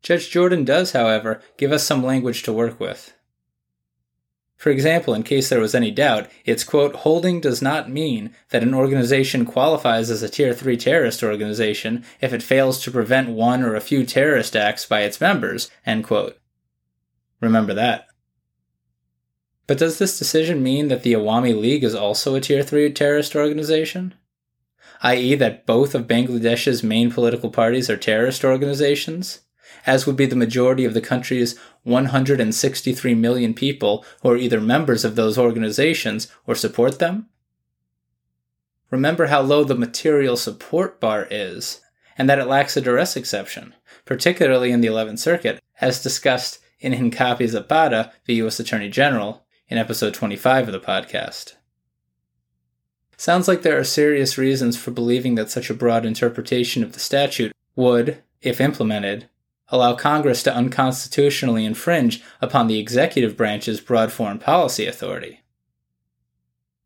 Judge 0.02 0.30
Jordan 0.30 0.64
does, 0.64 0.92
however, 0.92 1.42
give 1.58 1.72
us 1.72 1.84
some 1.84 2.02
language 2.02 2.42
to 2.44 2.54
work 2.54 2.80
with. 2.80 3.12
For 4.56 4.70
example, 4.70 5.12
in 5.12 5.22
case 5.22 5.50
there 5.50 5.60
was 5.60 5.74
any 5.74 5.90
doubt, 5.90 6.28
its 6.46 6.64
quote, 6.64 6.96
holding 6.96 7.40
does 7.40 7.60
not 7.60 7.90
mean 7.90 8.34
that 8.50 8.62
an 8.62 8.72
organization 8.72 9.44
qualifies 9.44 10.10
as 10.10 10.22
a 10.22 10.28
Tier 10.30 10.54
3 10.54 10.78
terrorist 10.78 11.22
organization 11.22 12.04
if 12.22 12.32
it 12.32 12.42
fails 12.42 12.82
to 12.82 12.90
prevent 12.90 13.28
one 13.28 13.62
or 13.62 13.74
a 13.74 13.82
few 13.82 14.04
terrorist 14.04 14.56
acts 14.56 14.86
by 14.86 15.02
its 15.02 15.20
members, 15.20 15.70
end 15.84 16.04
quote. 16.04 16.38
Remember 17.40 17.74
that. 17.74 18.06
But 19.66 19.78
does 19.78 19.98
this 19.98 20.18
decision 20.18 20.62
mean 20.62 20.88
that 20.88 21.02
the 21.02 21.12
Awami 21.12 21.58
League 21.58 21.84
is 21.84 21.94
also 21.94 22.34
a 22.34 22.40
Tier 22.40 22.62
3 22.62 22.92
terrorist 22.92 23.36
organization? 23.36 24.14
I.e., 25.02 25.34
that 25.34 25.66
both 25.66 25.94
of 25.94 26.06
Bangladesh's 26.06 26.82
main 26.82 27.10
political 27.10 27.50
parties 27.50 27.90
are 27.90 27.98
terrorist 27.98 28.42
organizations? 28.42 29.40
As 29.86 30.06
would 30.06 30.16
be 30.16 30.26
the 30.26 30.36
majority 30.36 30.84
of 30.84 30.92
the 30.92 31.00
country's 31.00 31.56
163 31.84 33.14
million 33.14 33.54
people 33.54 34.04
who 34.22 34.30
are 34.30 34.36
either 34.36 34.60
members 34.60 35.04
of 35.04 35.14
those 35.16 35.38
organizations 35.38 36.28
or 36.46 36.54
support 36.54 36.98
them? 36.98 37.28
remember 38.90 39.26
how 39.26 39.40
low 39.40 39.64
the 39.64 39.74
material 39.74 40.36
support 40.36 41.00
bar 41.00 41.26
is, 41.30 41.80
and 42.16 42.28
that 42.28 42.38
it 42.38 42.46
lacks 42.46 42.76
a 42.76 42.80
duress 42.80 43.16
exception, 43.16 43.74
particularly 44.04 44.70
in 44.70 44.80
the 44.80 44.88
11th 44.88 45.18
Circuit, 45.18 45.62
as 45.80 46.02
discussed 46.02 46.58
in 46.80 46.92
Hincapie 46.92 47.48
Zapata, 47.48 48.12
the 48.26 48.34
U.S. 48.36 48.60
Attorney 48.60 48.88
General, 48.88 49.44
in 49.68 49.78
episode 49.78 50.14
25 50.14 50.68
of 50.68 50.72
the 50.72 50.80
podcast. 50.80 51.54
Sounds 53.16 53.48
like 53.48 53.62
there 53.62 53.78
are 53.78 53.84
serious 53.84 54.36
reasons 54.36 54.76
for 54.76 54.90
believing 54.90 55.34
that 55.36 55.50
such 55.50 55.70
a 55.70 55.74
broad 55.74 56.04
interpretation 56.04 56.82
of 56.82 56.92
the 56.92 57.00
statute 57.00 57.52
would, 57.74 58.22
if 58.42 58.60
implemented, 58.60 59.28
allow 59.68 59.94
Congress 59.94 60.42
to 60.44 60.54
unconstitutionally 60.54 61.64
infringe 61.64 62.22
upon 62.40 62.66
the 62.66 62.78
executive 62.78 63.36
branch's 63.36 63.80
broad 63.80 64.12
foreign 64.12 64.38
policy 64.38 64.86
authority. 64.86 65.40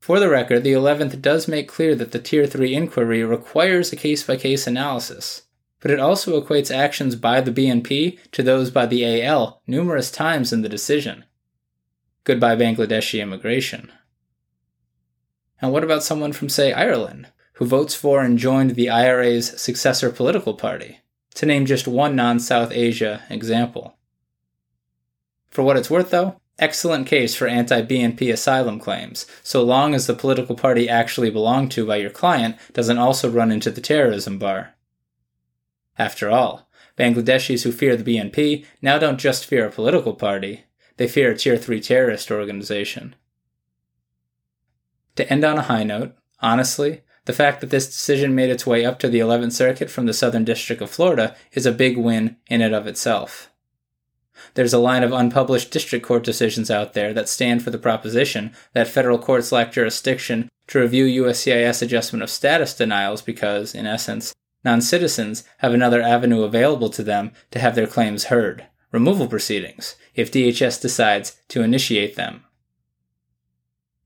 For 0.01 0.19
the 0.19 0.31
record, 0.31 0.65
the 0.65 0.73
11th 0.73 1.21
does 1.21 1.47
make 1.47 1.69
clear 1.69 1.95
that 1.95 2.13
the 2.13 2.19
Tier 2.19 2.47
3 2.47 2.75
inquiry 2.75 3.23
requires 3.23 3.93
a 3.93 3.97
case 3.97 4.23
by 4.23 4.37
case 4.37 4.67
analysis, 4.67 5.43
but 5.81 5.91
it 5.91 6.01
also 6.01 6.41
equates 6.41 6.75
actions 6.75 7.17
by 7.17 7.41
the 7.41 7.53
BNP 7.53 8.19
to 8.33 8.43
those 8.43 8.71
by 8.71 8.87
the 8.87 9.23
AL 9.23 9.61
numerous 9.67 10.11
times 10.11 10.53
in 10.53 10.63
the 10.63 10.69
decision. 10.69 11.25
Goodbye 12.25 12.57
Bangladeshi 12.57 13.21
immigration. 13.21 13.93
And 15.61 15.73
what 15.73 15.85
about 15.85 16.03
someone 16.03 16.33
from, 16.33 16.49
say, 16.49 16.73
Ireland, 16.73 17.27
who 17.55 17.67
votes 17.67 17.95
for 17.95 18.23
and 18.23 18.39
joined 18.39 18.77
the 18.77 18.89
IRA's 18.89 19.61
successor 19.61 20.11
political 20.11 20.55
party, 20.55 21.01
to 21.35 21.47
name 21.47 21.67
just 21.67 21.89
one 21.89 22.17
non 22.17 22.41
South 22.41 22.73
Asia 22.73 23.23
example? 23.31 23.97
For 25.51 25.63
what 25.63 25.77
it's 25.77 25.91
worth, 25.91 26.11
though, 26.11 26.41
excellent 26.59 27.07
case 27.07 27.35
for 27.35 27.47
anti 27.47 27.83
BNP 27.83 28.33
asylum 28.33 28.79
claims, 28.79 29.27
so 29.43 29.63
long 29.63 29.95
as 29.95 30.07
the 30.07 30.15
political 30.15 30.55
party 30.55 30.89
actually 30.89 31.31
belonged 31.31 31.73
to 31.73 31.87
by 31.87 31.97
your 31.97 32.11
client 32.11 32.57
doesn't 32.73 32.99
also 32.99 33.31
run 33.31 33.51
into 33.51 33.71
the 33.71 33.81
terrorism 33.81 34.39
bar. 34.39 34.75
After 35.99 36.31
all, 36.31 36.69
Bangladeshis 36.97 37.65
who 37.65 37.73
fear 37.73 37.97
the 37.97 38.05
BNP 38.05 38.65
now 38.83 38.99
don't 38.99 39.19
just 39.19 39.47
fear 39.47 39.67
a 39.67 39.73
political 39.73 40.15
party, 40.15 40.65
they 40.99 41.09
fear 41.09 41.33
a 41.33 41.37
Tier 41.37 41.57
3 41.57 41.81
terrorist 41.81 42.31
organization. 42.31 43.15
To 45.17 45.31
end 45.33 45.45
on 45.45 45.59
a 45.59 45.63
high 45.63 45.85
note, 45.85 46.15
honestly, 46.41 47.03
the 47.27 47.33
fact 47.33 47.61
that 47.61 47.71
this 47.71 47.87
decision 47.87 48.35
made 48.35 48.51
its 48.51 48.67
way 48.67 48.85
up 48.85 48.99
to 48.99 49.09
the 49.09 49.21
11th 49.21 49.53
Circuit 49.53 49.91
from 49.91 50.07
the 50.07 50.13
Southern 50.13 50.45
District 50.45 50.81
of 50.81 50.91
Florida 50.91 51.37
is 51.53 51.67
a 51.67 51.73
big 51.73 51.97
win 51.97 52.37
in 52.49 52.63
and 52.63 52.75
of 52.75 52.87
itself. 52.87 53.51
There's 54.55 54.73
a 54.73 54.79
line 54.79 55.03
of 55.03 55.13
unpublished 55.13 55.71
district 55.71 56.05
court 56.05 56.25
decisions 56.25 56.71
out 56.71 56.95
there 56.95 57.13
that 57.13 57.29
stand 57.29 57.63
for 57.63 57.71
the 57.71 57.79
proposition 57.79 58.53
that 58.73 58.89
federal 58.89 59.19
courts 59.19 59.53
lack 59.53 59.73
jurisdiction 59.73 60.49
to 60.69 60.81
review 60.81 61.25
USCIS 61.25 61.83
adjustment 61.83 62.23
of 62.23 62.31
status 62.31 62.75
denials 62.75 63.23
because, 63.23 63.75
in 63.75 63.87
essence, 63.87 64.35
non 64.65 64.81
citizens 64.81 65.45
have 65.59 65.75
another 65.75 66.01
avenue 66.01 66.43
available 66.43 66.89
to 66.91 67.03
them 67.03 67.33
to 67.51 67.59
have 67.59 67.75
their 67.75 67.87
claims 67.87 68.25
heard 68.25 68.67
removal 68.93 69.29
proceedings, 69.29 69.97
if 70.15 70.33
DHS 70.33 70.81
decides 70.81 71.37
to 71.49 71.63
initiate 71.63 72.17
them. 72.17 72.45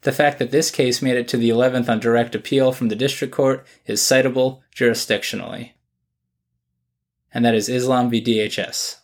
The 0.04 0.12
fact 0.12 0.38
that 0.38 0.50
this 0.50 0.70
case 0.70 1.00
made 1.00 1.16
it 1.16 1.28
to 1.28 1.38
the 1.38 1.48
11th 1.48 1.88
on 1.88 1.98
direct 1.98 2.34
appeal 2.34 2.72
from 2.72 2.88
the 2.88 2.94
district 2.94 3.32
court 3.32 3.66
is 3.86 4.02
citable 4.02 4.60
jurisdictionally. 4.76 5.72
And 7.32 7.42
that 7.42 7.54
is 7.54 7.70
Islam 7.70 8.10
v. 8.10 8.22
DHS. 8.22 8.96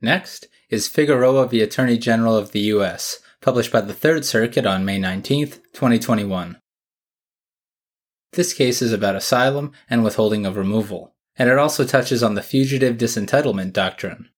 Next 0.00 0.48
is 0.70 0.88
Figueroa 0.88 1.46
v. 1.46 1.60
Attorney 1.60 1.98
General 1.98 2.36
of 2.36 2.52
the 2.52 2.60
U.S., 2.60 3.18
published 3.42 3.70
by 3.70 3.82
the 3.82 3.92
Third 3.92 4.24
Circuit 4.24 4.64
on 4.64 4.86
May 4.86 4.98
19, 4.98 5.48
2021. 5.74 6.56
This 8.32 8.54
case 8.54 8.80
is 8.80 8.94
about 8.94 9.14
asylum 9.14 9.72
and 9.90 10.02
withholding 10.02 10.46
of 10.46 10.56
removal, 10.56 11.15
and 11.38 11.48
it 11.48 11.58
also 11.58 11.84
touches 11.84 12.22
on 12.22 12.34
the 12.34 12.42
fugitive 12.42 12.96
disentitlement 12.96 13.72
doctrine. 13.72 14.28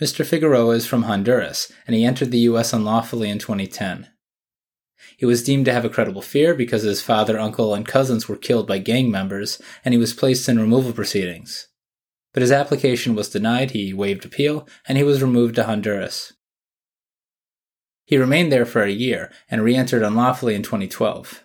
Mr. 0.00 0.24
Figueroa 0.24 0.74
is 0.74 0.86
from 0.86 1.02
Honduras, 1.02 1.70
and 1.86 1.94
he 1.94 2.04
entered 2.04 2.30
the 2.30 2.38
U.S. 2.50 2.72
unlawfully 2.72 3.28
in 3.28 3.38
2010. 3.38 4.08
He 5.16 5.26
was 5.26 5.42
deemed 5.42 5.66
to 5.66 5.72
have 5.72 5.84
a 5.84 5.90
credible 5.90 6.22
fear 6.22 6.54
because 6.54 6.82
his 6.82 7.02
father, 7.02 7.38
uncle, 7.38 7.74
and 7.74 7.86
cousins 7.86 8.28
were 8.28 8.36
killed 8.36 8.66
by 8.66 8.78
gang 8.78 9.10
members, 9.10 9.60
and 9.84 9.92
he 9.92 9.98
was 9.98 10.14
placed 10.14 10.48
in 10.48 10.58
removal 10.58 10.92
proceedings 10.92 11.68
but 12.32 12.42
his 12.42 12.52
application 12.52 13.14
was 13.14 13.28
denied, 13.28 13.72
he 13.72 13.92
waived 13.92 14.24
appeal, 14.24 14.66
and 14.86 14.96
he 14.96 15.04
was 15.04 15.22
removed 15.22 15.56
to 15.56 15.64
Honduras. 15.64 16.32
He 18.04 18.16
remained 18.16 18.52
there 18.52 18.66
for 18.66 18.82
a 18.82 18.90
year 18.90 19.30
and 19.50 19.62
re 19.62 19.76
entered 19.76 20.02
unlawfully 20.02 20.54
in 20.54 20.62
2012. 20.62 21.44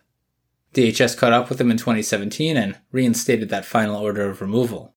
DHS 0.76 1.16
caught 1.18 1.32
up 1.32 1.50
with 1.50 1.60
him 1.60 1.72
in 1.72 1.78
2017 1.78 2.58
and 2.58 2.78
reinstated 2.92 3.48
that 3.48 3.64
final 3.64 3.96
order 3.96 4.30
of 4.30 4.42
removal. 4.42 4.94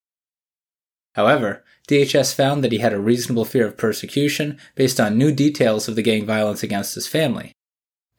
However, 1.15 1.65
DHS 1.89 2.35
found 2.35 2.65
that 2.65 2.73
he 2.73 2.79
had 2.79 2.93
a 2.93 2.99
reasonable 2.99 3.45
fear 3.45 3.67
of 3.67 3.79
persecution 3.79 4.59
based 4.75 4.99
on 4.99 5.17
new 5.17 5.33
details 5.33 5.87
of 5.87 5.95
the 5.95 6.03
gang 6.03 6.27
violence 6.27 6.65
against 6.65 6.97
his 6.97 7.07
family, 7.07 7.53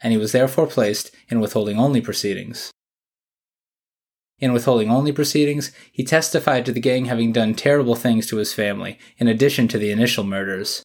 and 0.02 0.14
he 0.14 0.18
was 0.18 0.32
therefore 0.32 0.68
placed 0.68 1.12
in 1.28 1.42
withholding 1.42 1.78
only 1.78 2.00
proceedings. 2.00 2.72
In 4.40 4.54
withholding 4.54 4.90
only 4.90 5.12
proceedings, 5.12 5.74
he 5.92 6.06
testified 6.06 6.66
to 6.66 6.72
the 6.72 6.80
gang 6.80 7.06
having 7.06 7.34
done 7.34 7.56
terrible 7.56 7.96
things 7.96 8.26
to 8.28 8.38
his 8.38 8.54
family, 8.54 8.98
in 9.18 9.28
addition 9.28 9.68
to 9.68 9.78
the 9.78 9.92
initial 9.92 10.24
murders, 10.24 10.82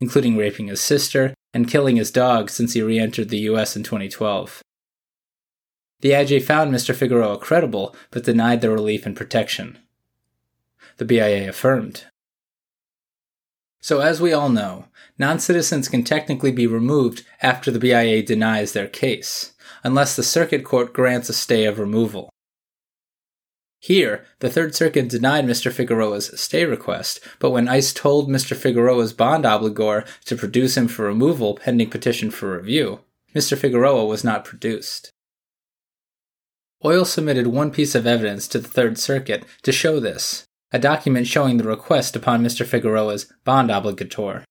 including 0.00 0.36
raping 0.36 0.66
his 0.66 0.80
sister 0.80 1.34
and 1.54 1.70
killing 1.70 1.94
his 1.94 2.10
dog 2.10 2.50
since 2.50 2.72
he 2.72 2.82
re 2.82 2.98
entered 2.98 3.28
the 3.28 3.38
US 3.38 3.76
in 3.76 3.84
2012. 3.84 4.60
The 6.00 6.10
IJ 6.10 6.42
found 6.42 6.72
Mr. 6.72 6.94
Figueroa 6.94 7.38
credible, 7.38 7.96
but 8.10 8.24
denied 8.24 8.60
the 8.60 8.70
relief 8.70 9.06
and 9.06 9.16
protection. 9.16 9.78
The 10.98 11.04
BIA 11.04 11.48
affirmed. 11.48 12.04
So, 13.80 14.00
as 14.00 14.20
we 14.20 14.32
all 14.32 14.48
know, 14.48 14.86
non 15.18 15.38
citizens 15.38 15.88
can 15.88 16.04
technically 16.04 16.52
be 16.52 16.66
removed 16.66 17.24
after 17.40 17.70
the 17.70 17.78
BIA 17.78 18.22
denies 18.22 18.72
their 18.72 18.88
case, 18.88 19.52
unless 19.84 20.16
the 20.16 20.22
circuit 20.22 20.64
court 20.64 20.92
grants 20.92 21.28
a 21.28 21.32
stay 21.32 21.64
of 21.64 21.78
removal. 21.78 22.30
Here, 23.78 24.24
the 24.40 24.50
Third 24.50 24.74
Circuit 24.74 25.08
denied 25.08 25.46
Mr. 25.46 25.70
Figueroa's 25.70 26.38
stay 26.40 26.64
request, 26.64 27.20
but 27.38 27.50
when 27.50 27.68
ICE 27.68 27.92
told 27.92 28.28
Mr. 28.28 28.56
Figueroa's 28.56 29.12
bond 29.12 29.44
obligor 29.44 30.04
to 30.24 30.34
produce 30.34 30.76
him 30.76 30.88
for 30.88 31.04
removal 31.04 31.54
pending 31.54 31.90
petition 31.90 32.32
for 32.32 32.56
review, 32.56 33.00
Mr. 33.34 33.56
Figueroa 33.56 34.04
was 34.04 34.24
not 34.24 34.44
produced. 34.44 35.12
OIL 36.84 37.06
submitted 37.06 37.46
one 37.46 37.70
piece 37.70 37.94
of 37.94 38.06
evidence 38.06 38.46
to 38.48 38.58
the 38.58 38.68
Third 38.68 38.98
Circuit 38.98 39.44
to 39.62 39.72
show 39.72 39.98
this 39.98 40.44
a 40.72 40.78
document 40.78 41.26
showing 41.26 41.56
the 41.56 41.64
request 41.64 42.16
upon 42.16 42.42
Mr. 42.42 42.66
Figueroa's 42.66 43.32
bond 43.44 43.70
obligator. 43.70 44.42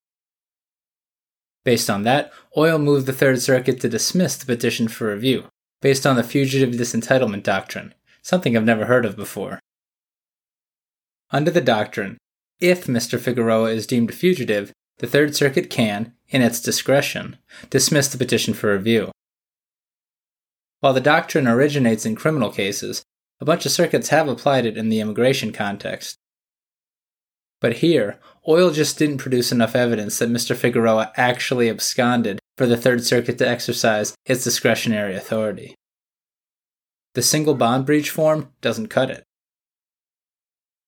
Based 1.63 1.89
on 1.89 2.03
that, 2.03 2.31
OIL 2.55 2.81
moved 2.81 3.05
the 3.05 3.13
Third 3.13 3.41
Circuit 3.41 3.81
to 3.81 3.89
dismiss 3.89 4.37
the 4.37 4.45
petition 4.45 4.87
for 4.87 5.13
review, 5.13 5.45
based 5.81 6.05
on 6.05 6.15
the 6.15 6.23
fugitive 6.23 6.73
disentitlement 6.73 7.43
doctrine, 7.43 7.93
something 8.21 8.55
I've 8.55 8.63
never 8.63 8.85
heard 8.85 9.05
of 9.05 9.15
before. 9.15 9.59
Under 11.31 11.51
the 11.51 11.61
doctrine, 11.61 12.17
if 12.59 12.85
Mr. 12.85 13.19
Figueroa 13.19 13.71
is 13.71 13.87
deemed 13.87 14.09
a 14.09 14.13
fugitive, 14.13 14.71
the 14.99 15.07
Third 15.07 15.35
Circuit 15.35 15.69
can, 15.69 16.13
in 16.29 16.41
its 16.41 16.61
discretion, 16.61 17.37
dismiss 17.69 18.07
the 18.07 18.17
petition 18.17 18.53
for 18.53 18.71
review. 18.71 19.11
While 20.81 20.93
the 20.93 21.01
doctrine 21.01 21.47
originates 21.47 22.05
in 22.05 22.15
criminal 22.15 22.51
cases, 22.51 23.03
a 23.39 23.45
bunch 23.45 23.65
of 23.65 23.71
circuits 23.71 24.09
have 24.09 24.27
applied 24.27 24.65
it 24.65 24.77
in 24.77 24.89
the 24.89 24.99
immigration 24.99 25.51
context. 25.51 26.17
But 27.61 27.77
here, 27.77 28.19
OIL 28.47 28.73
just 28.73 28.97
didn't 28.97 29.17
produce 29.17 29.51
enough 29.51 29.75
evidence 29.75 30.19
that 30.19 30.29
Mr. 30.29 30.55
Figueroa 30.55 31.11
actually 31.17 31.69
absconded 31.69 32.39
for 32.57 32.65
the 32.65 32.77
Third 32.77 33.03
Circuit 33.03 33.37
to 33.39 33.47
exercise 33.47 34.15
its 34.25 34.43
discretionary 34.43 35.15
authority. 35.15 35.75
The 37.15 37.21
single 37.21 37.55
bond 37.55 37.85
breach 37.85 38.09
form 38.09 38.51
doesn't 38.61 38.89
cut 38.89 39.09
it. 39.09 39.23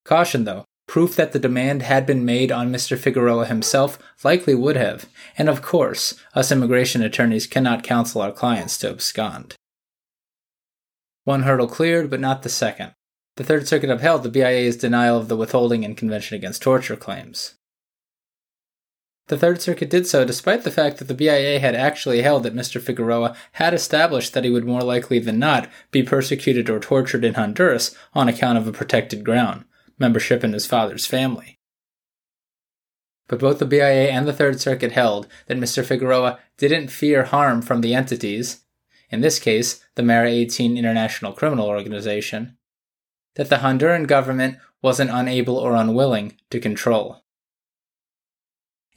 Caution 0.05 0.43
though, 0.43 0.65
proof 0.87 1.15
that 1.15 1.31
the 1.31 1.39
demand 1.39 1.81
had 1.83 2.05
been 2.05 2.23
made 2.23 2.51
on 2.51 2.71
Mr. 2.71 2.97
Figueroa 2.97 3.45
himself 3.45 3.97
likely 4.23 4.55
would 4.55 4.75
have, 4.75 5.07
and 5.37 5.49
of 5.49 5.61
course, 5.61 6.13
us 6.33 6.51
immigration 6.51 7.01
attorneys 7.01 7.47
cannot 7.47 7.83
counsel 7.83 8.21
our 8.21 8.31
clients 8.31 8.77
to 8.77 8.89
abscond. 8.89 9.55
One 11.27 11.43
hurdle 11.43 11.67
cleared, 11.67 12.09
but 12.09 12.21
not 12.21 12.43
the 12.43 12.49
second. 12.49 12.93
The 13.35 13.43
Third 13.43 13.67
Circuit 13.67 13.89
upheld 13.89 14.23
the 14.23 14.29
BIA's 14.29 14.77
denial 14.77 15.17
of 15.17 15.27
the 15.27 15.35
withholding 15.35 15.83
and 15.83 15.97
Convention 15.97 16.37
Against 16.37 16.61
Torture 16.61 16.95
claims. 16.95 17.55
The 19.27 19.37
Third 19.37 19.61
Circuit 19.61 19.89
did 19.89 20.07
so 20.07 20.23
despite 20.23 20.63
the 20.63 20.71
fact 20.71 20.99
that 20.99 21.09
the 21.09 21.13
BIA 21.13 21.59
had 21.59 21.75
actually 21.75 22.21
held 22.21 22.43
that 22.43 22.55
Mr. 22.55 22.79
Figueroa 22.79 23.35
had 23.51 23.73
established 23.73 24.33
that 24.33 24.45
he 24.45 24.49
would 24.49 24.63
more 24.63 24.83
likely 24.83 25.19
than 25.19 25.37
not 25.37 25.69
be 25.91 26.01
persecuted 26.01 26.69
or 26.69 26.79
tortured 26.79 27.25
in 27.25 27.33
Honduras 27.33 27.93
on 28.13 28.29
account 28.29 28.57
of 28.57 28.65
a 28.65 28.71
protected 28.71 29.25
ground, 29.25 29.65
membership 29.99 30.45
in 30.45 30.53
his 30.53 30.65
father's 30.65 31.05
family. 31.05 31.59
but 33.27 33.39
both 33.39 33.59
the 33.59 33.65
BIA 33.65 34.11
and 34.11 34.25
the 34.25 34.31
Third 34.31 34.61
Circuit 34.61 34.93
held 34.93 35.27
that 35.47 35.57
Mr. 35.57 35.83
Figueroa 35.83 36.39
didn't 36.55 36.87
fear 36.87 37.25
harm 37.25 37.61
from 37.61 37.81
the 37.81 37.93
entities, 37.93 38.63
in 39.09 39.21
this 39.21 39.39
case, 39.39 39.83
the 39.95 40.03
Mara 40.03 40.29
18 40.29 40.77
International 40.77 41.33
Criminal 41.33 41.67
Organization, 41.67 42.57
that 43.35 43.49
the 43.49 43.57
Honduran 43.57 44.07
government 44.07 44.57
wasn't 44.81 45.11
unable 45.11 45.57
or 45.57 45.75
unwilling 45.75 46.37
to 46.49 46.59
control. 46.59 47.23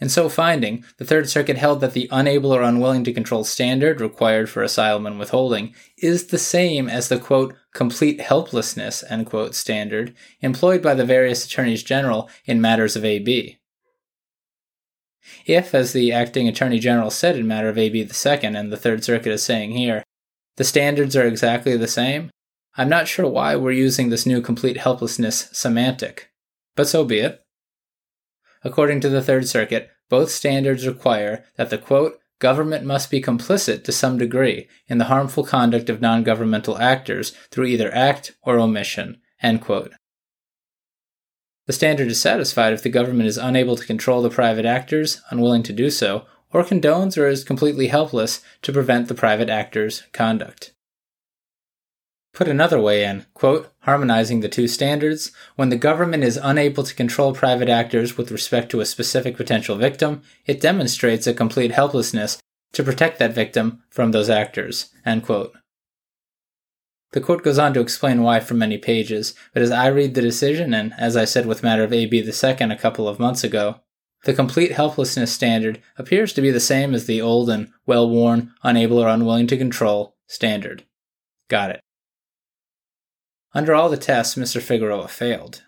In 0.00 0.09
so 0.09 0.31
finding, 0.31 0.83
the 0.97 1.05
Third 1.05 1.29
Circuit 1.29 1.59
held 1.59 1.83
that 1.83 1.93
the 1.93 2.09
unable 2.11 2.55
or 2.55 2.62
unwilling 2.62 3.05
to 3.05 3.12
control 3.12 3.45
standard 3.45 4.00
required 4.00 4.49
for 4.49 4.62
asylum 4.62 5.07
and 5.07 5.19
withholding 5.19 5.75
is 5.99 6.29
the 6.29 6.38
same 6.38 6.88
as 6.88 7.09
the 7.09 7.19
quote, 7.19 7.55
complete 7.75 8.21
helplessness, 8.21 9.05
end 9.11 9.26
quote, 9.26 9.55
standard 9.55 10.14
employed 10.40 10.81
by 10.81 10.95
the 10.95 11.05
various 11.05 11.45
attorneys 11.45 11.83
general 11.83 12.31
in 12.47 12.62
matters 12.62 12.97
of 12.97 13.05
AB. 13.05 13.60
If, 15.47 15.75
as 15.75 15.93
the 15.93 16.12
acting 16.12 16.49
Attorney 16.49 16.79
General 16.79 17.11
said 17.11 17.37
in 17.37 17.47
matter 17.47 17.69
of 17.69 17.79
AB 17.79 18.03
the 18.03 18.15
second, 18.15 18.57
and 18.57 18.73
the 18.73 18.77
Third 18.77 19.05
Circuit 19.05 19.33
is 19.33 19.43
saying 19.43 19.73
here, 19.73 20.03
the 20.57 20.65
standards 20.65 21.17
are 21.17 21.27
exactly 21.27 21.77
the 21.77 21.89
same, 21.89 22.31
I'm 22.77 22.89
not 22.89 23.09
sure 23.09 23.29
why 23.29 23.57
we're 23.57 23.73
using 23.73 24.11
this 24.11 24.27
new 24.27 24.41
complete 24.41 24.77
helplessness 24.77 25.49
semantic, 25.53 26.31
but 26.77 26.89
so 26.89 27.05
be 27.05 27.19
it. 27.19 27.43
According 28.62 29.00
to 29.00 29.09
the 29.09 29.23
Third 29.23 29.49
Circuit, 29.49 29.91
both 30.09 30.31
standards 30.31 30.87
require 30.87 31.45
that 31.57 31.71
the 31.71 31.79
quote, 31.79 32.19
government 32.39 32.85
must 32.85 33.11
be 33.11 33.23
complicit 33.23 33.85
to 33.85 33.93
some 33.93 34.19
degree 34.19 34.69
in 34.89 34.99
the 34.99 35.05
harmful 35.05 35.45
conduct 35.45 35.89
of 35.89 36.00
non 36.00 36.23
governmental 36.25 36.79
actors 36.79 37.31
through 37.50 37.67
either 37.67 37.95
act 37.95 38.33
or 38.43 38.59
omission, 38.59 39.21
end 39.43 39.61
quote. 39.61 39.93
The 41.71 41.75
standard 41.75 42.09
is 42.09 42.21
satisfied 42.21 42.73
if 42.73 42.83
the 42.83 42.89
government 42.89 43.29
is 43.29 43.39
unable 43.39 43.77
to 43.77 43.87
control 43.87 44.23
the 44.23 44.29
private 44.29 44.65
actors, 44.67 45.23
unwilling 45.31 45.62
to 45.62 45.73
do 45.73 45.89
so, 45.89 46.27
or 46.53 46.65
condones 46.65 47.17
or 47.17 47.29
is 47.29 47.45
completely 47.45 47.87
helpless 47.87 48.43
to 48.62 48.73
prevent 48.73 49.07
the 49.07 49.15
private 49.15 49.49
actors' 49.49 50.03
conduct. 50.12 50.73
Put 52.35 52.49
another 52.49 52.81
way 52.81 53.05
in, 53.05 53.25
quote, 53.35 53.73
harmonizing 53.83 54.41
the 54.41 54.49
two 54.49 54.67
standards, 54.67 55.31
when 55.55 55.69
the 55.69 55.77
government 55.77 56.25
is 56.25 56.41
unable 56.43 56.83
to 56.83 56.93
control 56.93 57.35
private 57.35 57.69
actors 57.69 58.19
with 58.19 58.33
respect 58.33 58.73
to 58.73 58.81
a 58.81 58.85
specific 58.85 59.37
potential 59.37 59.77
victim, 59.77 60.23
it 60.47 60.61
demonstrates 60.61 61.29
a 61.29 61.33
complete 61.33 61.71
helplessness 61.71 62.43
to 62.73 62.83
protect 62.83 63.21
that 63.21 63.33
victim 63.33 63.85
from 63.91 64.11
those 64.11 64.29
actors, 64.29 64.91
end 65.07 65.23
quote. 65.23 65.55
The 67.12 67.21
court 67.21 67.43
goes 67.43 67.59
on 67.59 67.75
to 67.75 67.81
explain 67.81 68.23
why 68.23 68.40
for 68.40 68.55
many 68.55 68.79
pages, 68.79 69.35
but 69.52 69.62
as 69.62 69.71
I 69.71 69.88
read 69.88 70.14
the 70.14 70.23
decision, 70.23 70.73
and 70.73 70.93
as 70.97 71.17
I 71.17 71.25
said 71.25 71.47
with 71.47 71.62
matter 71.62 71.83
of 71.83 71.93
AB 71.93 72.31
second 72.31 72.71
a 72.71 72.79
couple 72.79 73.09
of 73.09 73.19
months 73.19 73.43
ago, 73.43 73.81
the 74.25 74.35
complete 74.35 74.73
helplessness 74.73 75.33
standard 75.33 75.83
appears 75.97 76.33
to 76.35 76.43
be 76.43 76.50
the 76.50 76.61
same 76.61 76.95
as 76.95 77.07
the 77.07 77.21
old 77.21 77.50
and 77.50 77.71
well 77.87 78.09
worn, 78.09 78.52
unable 78.62 78.99
or 78.99 79.09
unwilling 79.09 79.47
to 79.49 79.57
control 79.57 80.17
standard. 80.26 80.85
Got 81.49 81.71
it. 81.71 81.81
Under 83.55 83.75
all 83.75 83.88
the 83.88 83.97
tests, 83.97 84.37
Mr. 84.37 84.61
Figueroa 84.61 85.09
failed. 85.09 85.62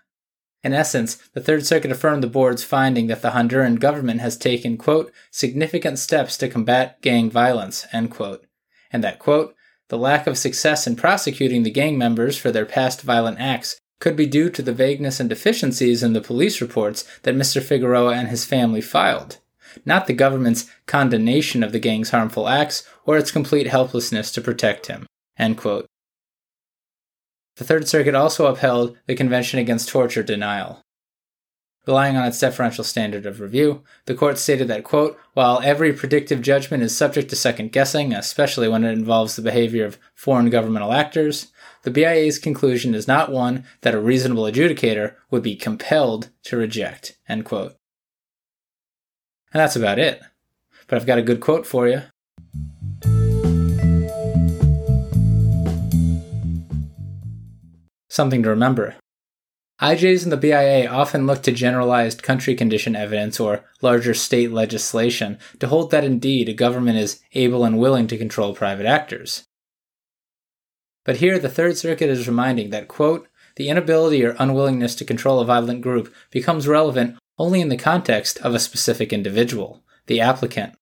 In 0.62 0.72
essence, 0.72 1.16
the 1.34 1.40
Third 1.40 1.66
Circuit 1.66 1.90
affirmed 1.90 2.22
the 2.22 2.28
board's 2.28 2.62
finding 2.62 3.08
that 3.08 3.22
the 3.22 3.30
Honduran 3.30 3.80
government 3.80 4.20
has 4.20 4.36
taken, 4.36 4.78
quote, 4.78 5.10
significant 5.32 5.98
steps 5.98 6.36
to 6.36 6.48
combat 6.48 7.02
gang 7.02 7.28
violence, 7.30 7.86
end 7.92 8.12
quote, 8.12 8.46
and 8.92 9.02
that, 9.02 9.18
quote, 9.18 9.56
the 9.92 9.98
lack 9.98 10.26
of 10.26 10.38
success 10.38 10.86
in 10.86 10.96
prosecuting 10.96 11.64
the 11.64 11.70
gang 11.70 11.98
members 11.98 12.38
for 12.38 12.50
their 12.50 12.64
past 12.64 13.02
violent 13.02 13.38
acts 13.38 13.76
could 14.00 14.16
be 14.16 14.24
due 14.24 14.48
to 14.48 14.62
the 14.62 14.72
vagueness 14.72 15.20
and 15.20 15.28
deficiencies 15.28 16.02
in 16.02 16.14
the 16.14 16.20
police 16.22 16.62
reports 16.62 17.04
that 17.24 17.34
Mr. 17.34 17.62
Figueroa 17.62 18.14
and 18.14 18.28
his 18.28 18.46
family 18.46 18.80
filed, 18.80 19.36
not 19.84 20.06
the 20.06 20.14
government's 20.14 20.64
condemnation 20.86 21.62
of 21.62 21.72
the 21.72 21.78
gang's 21.78 22.08
harmful 22.08 22.48
acts 22.48 22.88
or 23.04 23.18
its 23.18 23.30
complete 23.30 23.66
helplessness 23.66 24.32
to 24.32 24.40
protect 24.40 24.86
him. 24.86 25.04
The 25.36 25.86
Third 27.56 27.86
Circuit 27.86 28.14
also 28.14 28.46
upheld 28.46 28.96
the 29.04 29.14
Convention 29.14 29.58
Against 29.58 29.90
Torture 29.90 30.22
denial. 30.22 30.80
Relying 31.84 32.16
on 32.16 32.26
its 32.26 32.38
deferential 32.38 32.84
standard 32.84 33.26
of 33.26 33.40
review, 33.40 33.82
the 34.06 34.14
court 34.14 34.38
stated 34.38 34.68
that, 34.68 34.84
quote, 34.84 35.18
while 35.34 35.60
every 35.64 35.92
predictive 35.92 36.40
judgment 36.40 36.80
is 36.84 36.96
subject 36.96 37.28
to 37.30 37.36
second 37.36 37.72
guessing, 37.72 38.14
especially 38.14 38.68
when 38.68 38.84
it 38.84 38.92
involves 38.92 39.34
the 39.34 39.42
behavior 39.42 39.84
of 39.84 39.98
foreign 40.14 40.48
governmental 40.48 40.92
actors, 40.92 41.48
the 41.82 41.90
BIA's 41.90 42.38
conclusion 42.38 42.94
is 42.94 43.08
not 43.08 43.32
one 43.32 43.64
that 43.80 43.96
a 43.96 44.00
reasonable 44.00 44.44
adjudicator 44.44 45.14
would 45.32 45.42
be 45.42 45.56
compelled 45.56 46.28
to 46.44 46.56
reject, 46.56 47.18
end 47.28 47.44
quote. 47.44 47.74
And 49.52 49.60
that's 49.60 49.74
about 49.74 49.98
it. 49.98 50.22
But 50.86 50.96
I've 50.96 51.06
got 51.06 51.18
a 51.18 51.22
good 51.22 51.40
quote 51.40 51.66
for 51.66 51.88
you. 51.88 52.02
Something 58.08 58.44
to 58.44 58.50
remember. 58.50 58.94
IJs 59.82 60.22
and 60.22 60.30
the 60.30 60.36
BIA 60.36 60.88
often 60.88 61.26
look 61.26 61.42
to 61.42 61.50
generalized 61.50 62.22
country 62.22 62.54
condition 62.54 62.94
evidence 62.94 63.40
or 63.40 63.64
larger 63.80 64.14
state 64.14 64.52
legislation 64.52 65.38
to 65.58 65.66
hold 65.66 65.90
that 65.90 66.04
indeed 66.04 66.48
a 66.48 66.54
government 66.54 66.98
is 66.98 67.20
able 67.32 67.64
and 67.64 67.78
willing 67.78 68.06
to 68.06 68.16
control 68.16 68.54
private 68.54 68.86
actors. 68.86 69.44
But 71.04 71.16
here 71.16 71.40
the 71.40 71.48
Third 71.48 71.76
Circuit 71.76 72.08
is 72.08 72.28
reminding 72.28 72.70
that, 72.70 72.86
quote, 72.86 73.26
the 73.56 73.68
inability 73.68 74.24
or 74.24 74.36
unwillingness 74.38 74.94
to 74.94 75.04
control 75.04 75.40
a 75.40 75.44
violent 75.44 75.82
group 75.82 76.14
becomes 76.30 76.68
relevant 76.68 77.18
only 77.36 77.60
in 77.60 77.68
the 77.68 77.76
context 77.76 78.38
of 78.38 78.54
a 78.54 78.60
specific 78.60 79.12
individual, 79.12 79.82
the 80.06 80.20
applicant. 80.20 80.76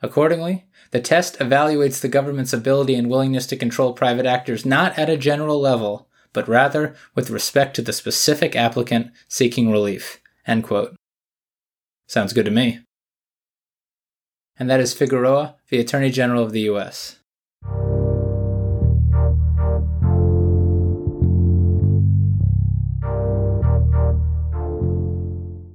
Accordingly, 0.00 0.66
the 0.92 1.00
test 1.00 1.38
evaluates 1.40 2.00
the 2.00 2.08
government's 2.08 2.52
ability 2.52 2.94
and 2.94 3.10
willingness 3.10 3.46
to 3.48 3.56
control 3.56 3.92
private 3.94 4.26
actors 4.26 4.64
not 4.64 4.96
at 4.96 5.10
a 5.10 5.16
general 5.16 5.60
level, 5.60 6.08
but 6.32 6.48
rather 6.48 6.94
with 7.14 7.30
respect 7.30 7.76
to 7.76 7.82
the 7.82 7.92
specific 7.92 8.54
applicant 8.56 9.10
seeking 9.28 9.70
relief. 9.70 10.20
End 10.46 10.64
quote. 10.64 10.96
Sounds 12.06 12.32
good 12.32 12.44
to 12.44 12.50
me. 12.50 12.80
And 14.58 14.68
that 14.68 14.80
is 14.80 14.92
Figueroa, 14.92 15.56
the 15.68 15.80
Attorney 15.80 16.10
General 16.10 16.42
of 16.42 16.52
the 16.52 16.62
U.S. 16.62 17.16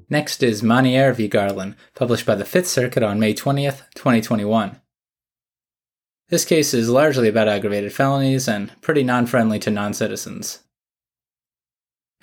Next 0.07 0.43
is 0.43 0.61
Manier 0.61 1.15
v. 1.15 1.27
Garland, 1.27 1.75
published 1.95 2.25
by 2.25 2.35
the 2.35 2.45
Fifth 2.45 2.67
Circuit 2.67 3.01
on 3.01 3.19
May 3.19 3.33
20th, 3.33 3.81
2021. 3.95 4.79
This 6.29 6.45
case 6.45 6.73
is 6.73 6.89
largely 6.89 7.27
about 7.27 7.47
aggravated 7.47 7.93
felonies 7.93 8.47
and 8.47 8.71
pretty 8.81 9.03
non 9.03 9.27
friendly 9.27 9.59
to 9.59 9.71
non 9.71 9.93
citizens. 9.93 10.59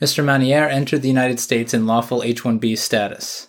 Mr. 0.00 0.24
Manier 0.24 0.68
entered 0.68 1.02
the 1.02 1.08
United 1.08 1.38
States 1.38 1.72
in 1.72 1.86
lawful 1.86 2.22
H 2.24 2.42
1B 2.42 2.76
status. 2.76 3.48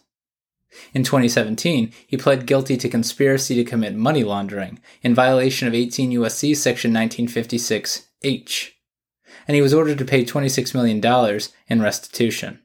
In 0.93 1.03
2017, 1.03 1.91
he 2.05 2.17
pled 2.17 2.45
guilty 2.45 2.77
to 2.77 2.89
conspiracy 2.89 3.55
to 3.55 3.63
commit 3.63 3.95
money 3.95 4.23
laundering 4.23 4.79
in 5.01 5.15
violation 5.15 5.67
of 5.67 5.73
18 5.73 6.11
U.S.C. 6.11 6.53
Section 6.53 6.93
1956H, 6.93 8.69
and 9.47 9.55
he 9.55 9.61
was 9.61 9.73
ordered 9.73 9.97
to 9.97 10.05
pay 10.05 10.23
$26 10.23 10.73
million 10.73 11.39
in 11.67 11.81
restitution. 11.81 12.59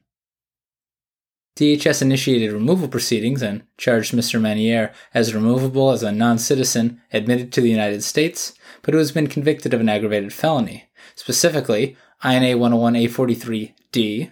DHS 1.59 2.01
initiated 2.01 2.53
removal 2.53 2.87
proceedings 2.87 3.41
and 3.41 3.63
charged 3.77 4.13
Mr. 4.13 4.39
Manier 4.39 4.93
as 5.13 5.35
removable 5.35 5.91
as 5.91 6.01
a 6.01 6.09
non 6.09 6.39
citizen 6.39 7.01
admitted 7.11 7.51
to 7.51 7.59
the 7.59 7.69
United 7.69 8.01
States, 8.01 8.53
but 8.81 8.93
who 8.93 8.97
has 8.97 9.11
been 9.11 9.27
convicted 9.27 9.73
of 9.73 9.81
an 9.81 9.89
aggravated 9.89 10.31
felony, 10.31 10.89
specifically 11.15 11.97
INA 12.23 12.57
101A43D, 12.57 14.31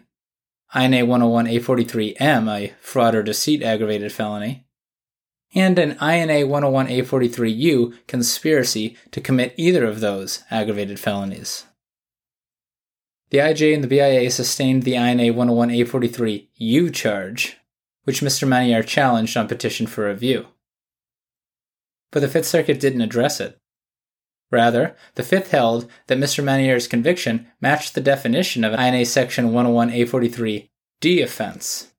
INA 0.74 1.06
101A43M, 1.06 2.50
a 2.50 2.74
fraud 2.80 3.14
or 3.14 3.24
deceit 3.24 3.62
aggravated 3.62 4.14
felony, 4.14 4.66
and 5.54 5.78
an 5.78 5.92
INA 6.02 6.48
101A43U 6.48 8.08
conspiracy 8.08 8.96
to 9.12 9.20
commit 9.20 9.54
either 9.58 9.84
of 9.84 10.00
those 10.00 10.46
aggravated 10.50 10.98
felonies. 10.98 11.66
The 13.30 13.40
IJ 13.40 13.74
and 13.74 13.84
the 13.84 13.88
BIA 13.88 14.32
sustained 14.32 14.84
the 14.84 14.96
INA 14.96 15.34
101A43U 15.34 16.94
charge, 16.94 17.58
which 18.04 18.22
Mr. 18.22 18.48
Manier 18.48 18.86
challenged 18.86 19.36
on 19.36 19.50
petition 19.50 19.86
for 19.86 20.08
review. 20.08 20.48
But 22.12 22.22
the 22.22 22.30
Fifth 22.30 22.46
Circuit 22.46 22.80
didn't 22.80 23.02
address 23.02 23.42
it. 23.42 23.60
Rather, 24.50 24.96
the 25.16 25.24
Fifth 25.24 25.52
held 25.52 25.90
that 26.08 26.18
Mr. 26.18 26.42
Manier's 26.42 26.88
conviction 26.88 27.48
matched 27.60 27.96
the 27.96 28.02
definition 28.02 28.64
of 28.64 28.74
an 28.74 28.80
INA 28.80 29.06
Section 29.06 29.50
101A43D 29.50 31.22
offense. 31.22 31.92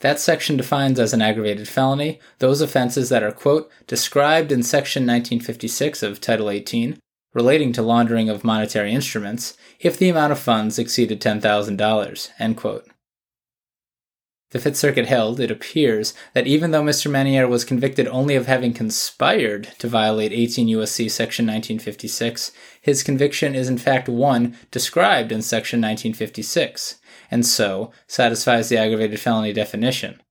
That 0.00 0.20
section 0.20 0.56
defines 0.56 1.00
as 1.00 1.12
an 1.12 1.22
aggravated 1.22 1.68
felony 1.68 2.20
those 2.38 2.60
offenses 2.60 3.08
that 3.08 3.22
are, 3.22 3.32
quote, 3.32 3.70
described 3.86 4.52
in 4.52 4.62
Section 4.62 5.02
1956 5.02 6.02
of 6.02 6.20
Title 6.20 6.50
18 6.50 7.00
relating 7.34 7.72
to 7.72 7.82
laundering 7.82 8.28
of 8.28 8.44
monetary 8.44 8.92
instruments 8.92 9.56
if 9.80 9.96
the 9.98 10.08
amount 10.08 10.32
of 10.32 10.38
funds 10.38 10.78
exceeded 10.78 11.20
$10,000. 11.20 12.28
End 12.38 12.56
quote. 12.56 12.86
The 14.50 14.58
Fifth 14.58 14.76
Circuit 14.76 15.06
held, 15.06 15.40
it 15.40 15.50
appears, 15.50 16.14
that 16.32 16.46
even 16.46 16.70
though 16.70 16.82
Mr. 16.82 17.10
Manier 17.10 17.46
was 17.46 17.66
convicted 17.66 18.08
only 18.08 18.34
of 18.34 18.46
having 18.46 18.72
conspired 18.72 19.74
to 19.78 19.88
violate 19.88 20.32
18 20.32 20.68
U.S.C. 20.68 21.10
Section 21.10 21.44
1956, 21.44 22.52
his 22.80 23.02
conviction 23.02 23.54
is 23.54 23.68
in 23.68 23.76
fact 23.76 24.08
one 24.08 24.56
described 24.70 25.32
in 25.32 25.42
Section 25.42 25.80
1956, 25.80 26.98
and 27.30 27.44
so 27.44 27.92
satisfies 28.06 28.70
the 28.70 28.78
aggravated 28.78 29.20
felony 29.20 29.52
definition. 29.52 30.22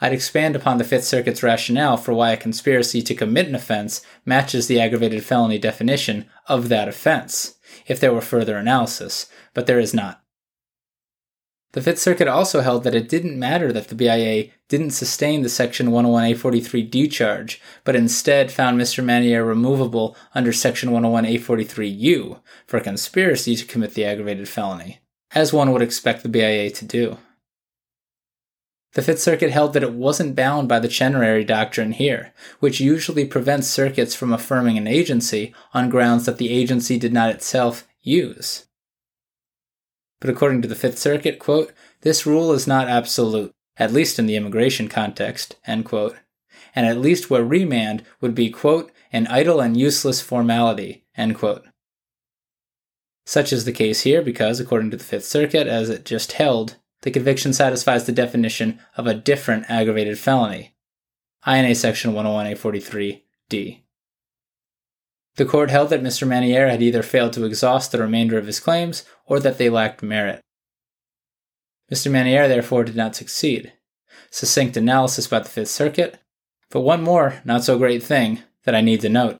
I'd 0.00 0.12
expand 0.12 0.54
upon 0.54 0.78
the 0.78 0.84
Fifth 0.84 1.04
Circuit's 1.04 1.42
rationale 1.42 1.96
for 1.96 2.14
why 2.14 2.30
a 2.30 2.36
conspiracy 2.36 3.02
to 3.02 3.14
commit 3.14 3.48
an 3.48 3.54
offense 3.54 4.00
matches 4.24 4.66
the 4.66 4.80
aggravated 4.80 5.24
felony 5.24 5.58
definition 5.58 6.26
of 6.46 6.68
that 6.68 6.88
offense, 6.88 7.56
if 7.86 7.98
there 7.98 8.12
were 8.12 8.20
further 8.20 8.56
analysis, 8.56 9.26
but 9.54 9.66
there 9.66 9.80
is 9.80 9.92
not. 9.92 10.22
The 11.72 11.82
Fifth 11.82 11.98
Circuit 11.98 12.28
also 12.28 12.62
held 12.62 12.84
that 12.84 12.94
it 12.94 13.10
didn't 13.10 13.38
matter 13.38 13.72
that 13.72 13.88
the 13.88 13.94
BIA 13.94 14.50
didn't 14.68 14.92
sustain 14.92 15.42
the 15.42 15.50
Section 15.50 15.88
101A43D 15.88 17.10
charge, 17.10 17.60
but 17.84 17.94
instead 17.94 18.50
found 18.50 18.80
Mr. 18.80 19.04
Manier 19.04 19.46
removable 19.46 20.16
under 20.34 20.52
Section 20.52 20.90
101A43U 20.90 22.40
for 22.66 22.80
conspiracy 22.80 23.54
to 23.54 23.66
commit 23.66 23.94
the 23.94 24.04
aggravated 24.04 24.48
felony, 24.48 25.00
as 25.34 25.52
one 25.52 25.72
would 25.72 25.82
expect 25.82 26.22
the 26.22 26.28
BIA 26.30 26.70
to 26.70 26.84
do. 26.86 27.18
The 28.94 29.02
Fifth 29.02 29.20
Circuit 29.20 29.50
held 29.50 29.74
that 29.74 29.82
it 29.82 29.92
wasn't 29.92 30.34
bound 30.34 30.68
by 30.68 30.78
the 30.78 30.88
Chenery 30.88 31.44
Doctrine 31.44 31.92
here, 31.92 32.32
which 32.58 32.80
usually 32.80 33.26
prevents 33.26 33.68
circuits 33.68 34.14
from 34.14 34.32
affirming 34.32 34.78
an 34.78 34.86
agency 34.86 35.54
on 35.74 35.90
grounds 35.90 36.24
that 36.24 36.38
the 36.38 36.50
agency 36.50 36.98
did 36.98 37.12
not 37.12 37.30
itself 37.30 37.86
use. 38.00 38.66
But 40.20 40.30
according 40.30 40.62
to 40.62 40.68
the 40.68 40.74
Fifth 40.74 40.98
Circuit, 40.98 41.38
quote, 41.38 41.72
this 42.00 42.26
rule 42.26 42.52
is 42.52 42.66
not 42.66 42.88
absolute, 42.88 43.52
at 43.76 43.92
least 43.92 44.18
in 44.18 44.26
the 44.26 44.36
immigration 44.36 44.88
context, 44.88 45.56
end 45.66 45.84
quote, 45.84 46.16
and 46.74 46.86
at 46.86 46.98
least 46.98 47.30
where 47.30 47.44
remand 47.44 48.04
would 48.20 48.34
be, 48.34 48.50
quote, 48.50 48.90
an 49.12 49.26
idle 49.26 49.60
and 49.60 49.76
useless 49.76 50.20
formality, 50.20 51.04
end 51.16 51.36
quote. 51.36 51.66
Such 53.26 53.52
is 53.52 53.66
the 53.66 53.72
case 53.72 54.00
here 54.00 54.22
because, 54.22 54.58
according 54.58 54.90
to 54.92 54.96
the 54.96 55.04
Fifth 55.04 55.26
Circuit, 55.26 55.66
as 55.66 55.90
it 55.90 56.06
just 56.06 56.32
held, 56.32 56.76
the 57.02 57.10
conviction 57.10 57.52
satisfies 57.52 58.04
the 58.04 58.12
definition 58.12 58.80
of 58.96 59.06
a 59.06 59.14
different 59.14 59.68
aggravated 59.68 60.18
felony. 60.18 60.74
INA 61.46 61.74
Section 61.74 62.12
101A43D. 62.12 63.82
The 65.36 65.44
court 65.44 65.70
held 65.70 65.90
that 65.90 66.02
Mr. 66.02 66.26
Manier 66.26 66.68
had 66.68 66.82
either 66.82 67.02
failed 67.02 67.32
to 67.34 67.44
exhaust 67.44 67.92
the 67.92 67.98
remainder 67.98 68.36
of 68.38 68.46
his 68.46 68.58
claims 68.58 69.04
or 69.24 69.38
that 69.38 69.56
they 69.56 69.70
lacked 69.70 70.02
merit. 70.02 70.40
Mr. 71.92 72.10
Manier 72.10 72.48
therefore 72.48 72.84
did 72.84 72.96
not 72.96 73.14
succeed. 73.14 73.72
Succinct 74.30 74.76
analysis 74.76 75.28
by 75.28 75.38
the 75.38 75.48
Fifth 75.48 75.70
Circuit, 75.70 76.18
but 76.70 76.80
one 76.80 77.02
more 77.02 77.40
not 77.44 77.62
so 77.64 77.78
great 77.78 78.02
thing 78.02 78.42
that 78.64 78.74
I 78.74 78.80
need 78.80 79.00
to 79.02 79.08
note. 79.08 79.38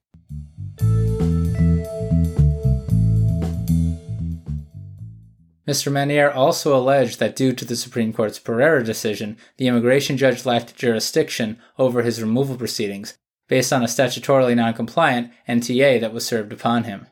Mr. 5.68 5.92
Manier 5.92 6.34
also 6.34 6.74
alleged 6.74 7.18
that 7.18 7.36
due 7.36 7.52
to 7.52 7.66
the 7.66 7.76
Supreme 7.76 8.10
Court's 8.10 8.38
Pereira 8.38 8.82
decision, 8.82 9.36
the 9.58 9.66
immigration 9.66 10.16
judge 10.16 10.46
lacked 10.46 10.74
jurisdiction 10.74 11.58
over 11.78 12.00
his 12.00 12.22
removal 12.22 12.56
proceedings 12.56 13.18
based 13.48 13.70
on 13.70 13.82
a 13.82 13.86
statutorily 13.86 14.54
noncompliant 14.54 15.30
NTA 15.46 16.00
that 16.00 16.14
was 16.14 16.24
served 16.24 16.54
upon 16.54 16.84
him. 16.84 17.06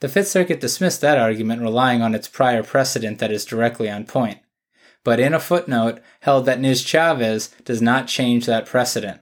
The 0.00 0.08
Fifth 0.08 0.28
Circuit 0.28 0.60
dismissed 0.60 1.00
that 1.00 1.18
argument 1.18 1.62
relying 1.62 2.00
on 2.00 2.14
its 2.14 2.28
prior 2.28 2.62
precedent 2.62 3.18
that 3.18 3.32
is 3.32 3.44
directly 3.44 3.90
on 3.90 4.04
point, 4.04 4.38
but 5.02 5.18
in 5.18 5.34
a 5.34 5.40
footnote 5.40 6.00
held 6.20 6.46
that 6.46 6.60
Niz 6.60 6.86
Chavez 6.86 7.48
does 7.64 7.82
not 7.82 8.06
change 8.06 8.46
that 8.46 8.66
precedent. 8.66 9.20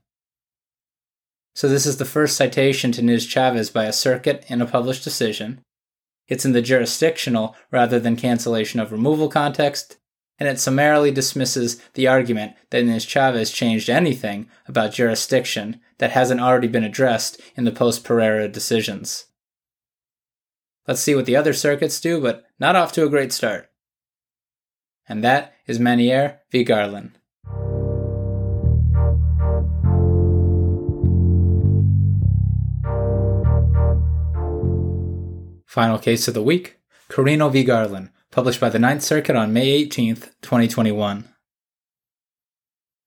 So 1.55 1.67
this 1.67 1.87
is 1.87 1.97
the 1.97 2.05
first 2.05 2.35
citation 2.37 2.91
to 2.91 3.01
Niz 3.01 3.27
Chavez 3.27 3.71
by 3.71 3.85
a 3.85 3.93
circuit 3.93 4.45
in 4.47 4.61
a 4.61 4.67
published 4.67 5.03
decision. 5.03 5.61
It's 6.27 6.45
in 6.45 6.53
the 6.53 6.61
jurisdictional 6.61 7.55
rather 7.71 7.99
than 7.99 8.15
cancellation 8.15 8.79
of 8.79 8.91
removal 8.91 9.29
context, 9.29 9.97
and 10.39 10.49
it 10.49 10.59
summarily 10.59 11.11
dismisses 11.11 11.81
the 11.93 12.07
argument 12.07 12.53
that 12.69 12.83
Niz 12.83 13.07
Chavez 13.07 13.51
changed 13.51 13.89
anything 13.89 14.49
about 14.67 14.93
jurisdiction 14.93 15.79
that 15.99 16.11
hasn't 16.11 16.41
already 16.41 16.67
been 16.67 16.83
addressed 16.83 17.39
in 17.55 17.65
the 17.65 17.71
post 17.71 18.03
Pereira 18.03 18.47
decisions. 18.47 19.25
Let's 20.87 21.01
see 21.01 21.15
what 21.15 21.25
the 21.25 21.35
other 21.35 21.53
circuits 21.53 22.01
do, 22.01 22.19
but 22.19 22.45
not 22.59 22.75
off 22.75 22.91
to 22.93 23.05
a 23.05 23.09
great 23.09 23.31
start. 23.31 23.69
And 25.07 25.23
that 25.23 25.53
is 25.65 25.79
Manier 25.79 26.39
v. 26.51 26.63
Garland. 26.63 27.19
Final 35.73 35.97
case 35.97 36.27
of 36.27 36.35
the 36.35 36.43
week 36.43 36.77
Carino 37.07 37.49
v. 37.49 37.63
Garland, 37.63 38.11
published 38.29 38.59
by 38.59 38.69
the 38.69 38.77
Ninth 38.77 39.01
Circuit 39.01 39.35
on 39.35 39.51
May 39.51 39.83
18th, 39.83 40.29
2021. 40.43 41.27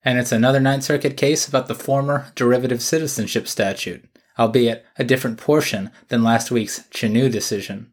And 0.02 0.18
it's 0.18 0.32
another 0.32 0.58
Ninth 0.58 0.82
Circuit 0.82 1.16
case 1.16 1.46
about 1.46 1.68
the 1.68 1.76
former 1.76 2.32
derivative 2.34 2.82
citizenship 2.82 3.46
statute, 3.46 4.04
albeit 4.36 4.84
a 4.98 5.04
different 5.04 5.38
portion 5.38 5.92
than 6.08 6.24
last 6.24 6.50
week's 6.50 6.80
Cheneau 6.90 7.30
decision. 7.30 7.92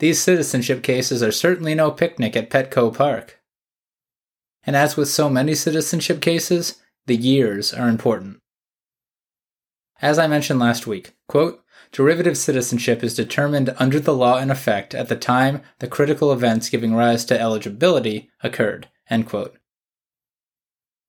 These 0.00 0.20
citizenship 0.20 0.82
cases 0.82 1.22
are 1.22 1.32
certainly 1.32 1.74
no 1.74 1.90
picnic 1.90 2.36
at 2.36 2.50
Petco 2.50 2.94
Park. 2.94 3.40
And 4.64 4.76
as 4.76 4.98
with 4.98 5.08
so 5.08 5.30
many 5.30 5.54
citizenship 5.54 6.20
cases, 6.20 6.82
the 7.06 7.16
years 7.16 7.72
are 7.72 7.88
important. 7.88 8.36
As 10.02 10.18
I 10.18 10.26
mentioned 10.26 10.60
last 10.60 10.86
week, 10.86 11.14
quote, 11.26 11.59
Derivative 11.92 12.38
citizenship 12.38 13.02
is 13.02 13.14
determined 13.14 13.74
under 13.78 13.98
the 13.98 14.14
law 14.14 14.38
in 14.38 14.50
effect 14.50 14.94
at 14.94 15.08
the 15.08 15.16
time 15.16 15.62
the 15.80 15.88
critical 15.88 16.32
events 16.32 16.68
giving 16.68 16.94
rise 16.94 17.24
to 17.24 17.40
eligibility 17.40 18.30
occurred. 18.44 18.88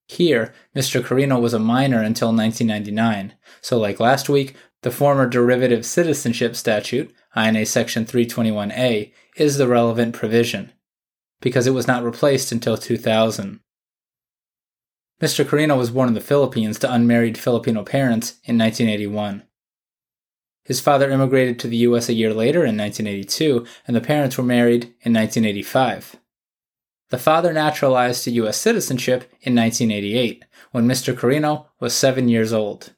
Here, 0.08 0.52
Mr. 0.74 1.02
Carino 1.02 1.38
was 1.38 1.54
a 1.54 1.60
minor 1.60 2.02
until 2.02 2.34
1999, 2.34 3.34
so 3.60 3.78
like 3.78 4.00
last 4.00 4.28
week, 4.28 4.56
the 4.82 4.90
former 4.90 5.28
derivative 5.28 5.86
citizenship 5.86 6.56
statute, 6.56 7.14
INA 7.36 7.64
Section 7.64 8.04
321A, 8.04 9.12
is 9.36 9.56
the 9.56 9.68
relevant 9.68 10.14
provision, 10.14 10.72
because 11.40 11.68
it 11.68 11.74
was 11.74 11.86
not 11.86 12.02
replaced 12.02 12.50
until 12.50 12.76
2000. 12.76 13.60
Mr. 15.22 15.46
Carino 15.46 15.78
was 15.78 15.90
born 15.90 16.08
in 16.08 16.14
the 16.14 16.20
Philippines 16.20 16.80
to 16.80 16.92
unmarried 16.92 17.38
Filipino 17.38 17.84
parents 17.84 18.32
in 18.42 18.58
1981. 18.58 19.44
His 20.64 20.80
father 20.80 21.10
immigrated 21.10 21.58
to 21.58 21.68
the 21.68 21.78
U.S. 21.78 22.08
a 22.08 22.14
year 22.14 22.32
later 22.32 22.60
in 22.60 22.76
1982, 22.76 23.66
and 23.86 23.96
the 23.96 24.00
parents 24.00 24.38
were 24.38 24.44
married 24.44 24.84
in 25.02 25.12
1985. 25.12 26.16
The 27.10 27.18
father 27.18 27.52
naturalized 27.52 28.24
to 28.24 28.30
U.S. 28.30 28.56
citizenship 28.56 29.30
in 29.40 29.54
1988, 29.54 30.44
when 30.70 30.86
Mr. 30.86 31.16
Carino 31.16 31.66
was 31.80 31.92
seven 31.92 32.28
years 32.28 32.52
old. 32.52 32.94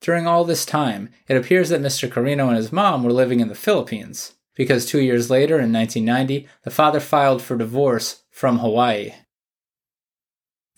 During 0.00 0.26
all 0.26 0.44
this 0.44 0.66
time, 0.66 1.10
it 1.28 1.36
appears 1.36 1.68
that 1.68 1.82
Mr. 1.82 2.10
Carino 2.10 2.48
and 2.48 2.56
his 2.56 2.72
mom 2.72 3.04
were 3.04 3.12
living 3.12 3.40
in 3.40 3.48
the 3.48 3.54
Philippines, 3.54 4.34
because 4.54 4.86
two 4.86 5.00
years 5.00 5.30
later, 5.30 5.60
in 5.60 5.72
1990, 5.72 6.48
the 6.64 6.70
father 6.70 7.00
filed 7.00 7.40
for 7.40 7.56
divorce 7.56 8.22
from 8.30 8.58
Hawaii. 8.58 9.12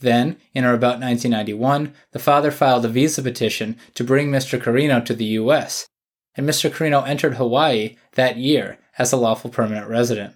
Then, 0.02 0.36
in 0.52 0.64
or 0.64 0.74
about 0.74 1.00
1991, 1.00 1.94
the 2.10 2.18
father 2.18 2.50
filed 2.50 2.84
a 2.84 2.88
visa 2.88 3.22
petition 3.22 3.78
to 3.94 4.04
bring 4.04 4.30
Mr. 4.30 4.60
Carino 4.60 5.00
to 5.00 5.14
the 5.14 5.24
U.S., 5.40 5.86
and 6.34 6.48
Mr. 6.48 6.72
Carino 6.72 7.02
entered 7.02 7.34
Hawaii 7.34 7.96
that 8.12 8.36
year 8.36 8.78
as 8.98 9.12
a 9.12 9.16
lawful 9.16 9.50
permanent 9.50 9.88
resident. 9.88 10.34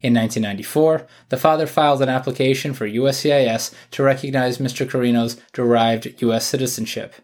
In 0.00 0.14
1994, 0.14 1.06
the 1.28 1.36
father 1.36 1.66
filed 1.66 2.02
an 2.02 2.08
application 2.08 2.72
for 2.72 2.88
USCIS 2.88 3.72
to 3.92 4.02
recognize 4.02 4.58
Mr. 4.58 4.88
Carino's 4.88 5.40
derived 5.52 6.22
U.S. 6.22 6.46
citizenship. 6.46 7.14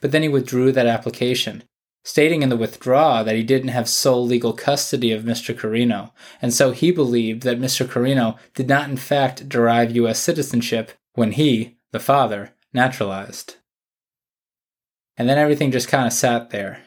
But 0.00 0.12
then 0.12 0.22
he 0.22 0.28
withdrew 0.28 0.72
that 0.72 0.86
application, 0.86 1.64
stating 2.06 2.40
in 2.40 2.50
the 2.50 2.56
withdrawal 2.56 3.24
that 3.24 3.34
he 3.34 3.42
didn't 3.42 3.70
have 3.70 3.88
sole 3.88 4.24
legal 4.24 4.52
custody 4.52 5.10
of 5.10 5.24
Mr. 5.24 5.58
Carino, 5.58 6.14
and 6.40 6.54
so 6.54 6.70
he 6.70 6.92
believed 6.92 7.42
that 7.42 7.58
Mr. 7.58 7.86
Carino 7.90 8.36
did 8.54 8.68
not 8.68 8.88
in 8.88 8.96
fact 8.96 9.48
derive 9.48 9.96
U.S. 9.96 10.20
citizenship 10.20 10.92
when 11.14 11.32
he, 11.32 11.78
the 11.90 11.98
father, 11.98 12.54
naturalized. 12.72 13.56
And 15.16 15.28
then 15.28 15.36
everything 15.36 15.72
just 15.72 15.88
kind 15.88 16.06
of 16.06 16.12
sat 16.12 16.50
there. 16.50 16.80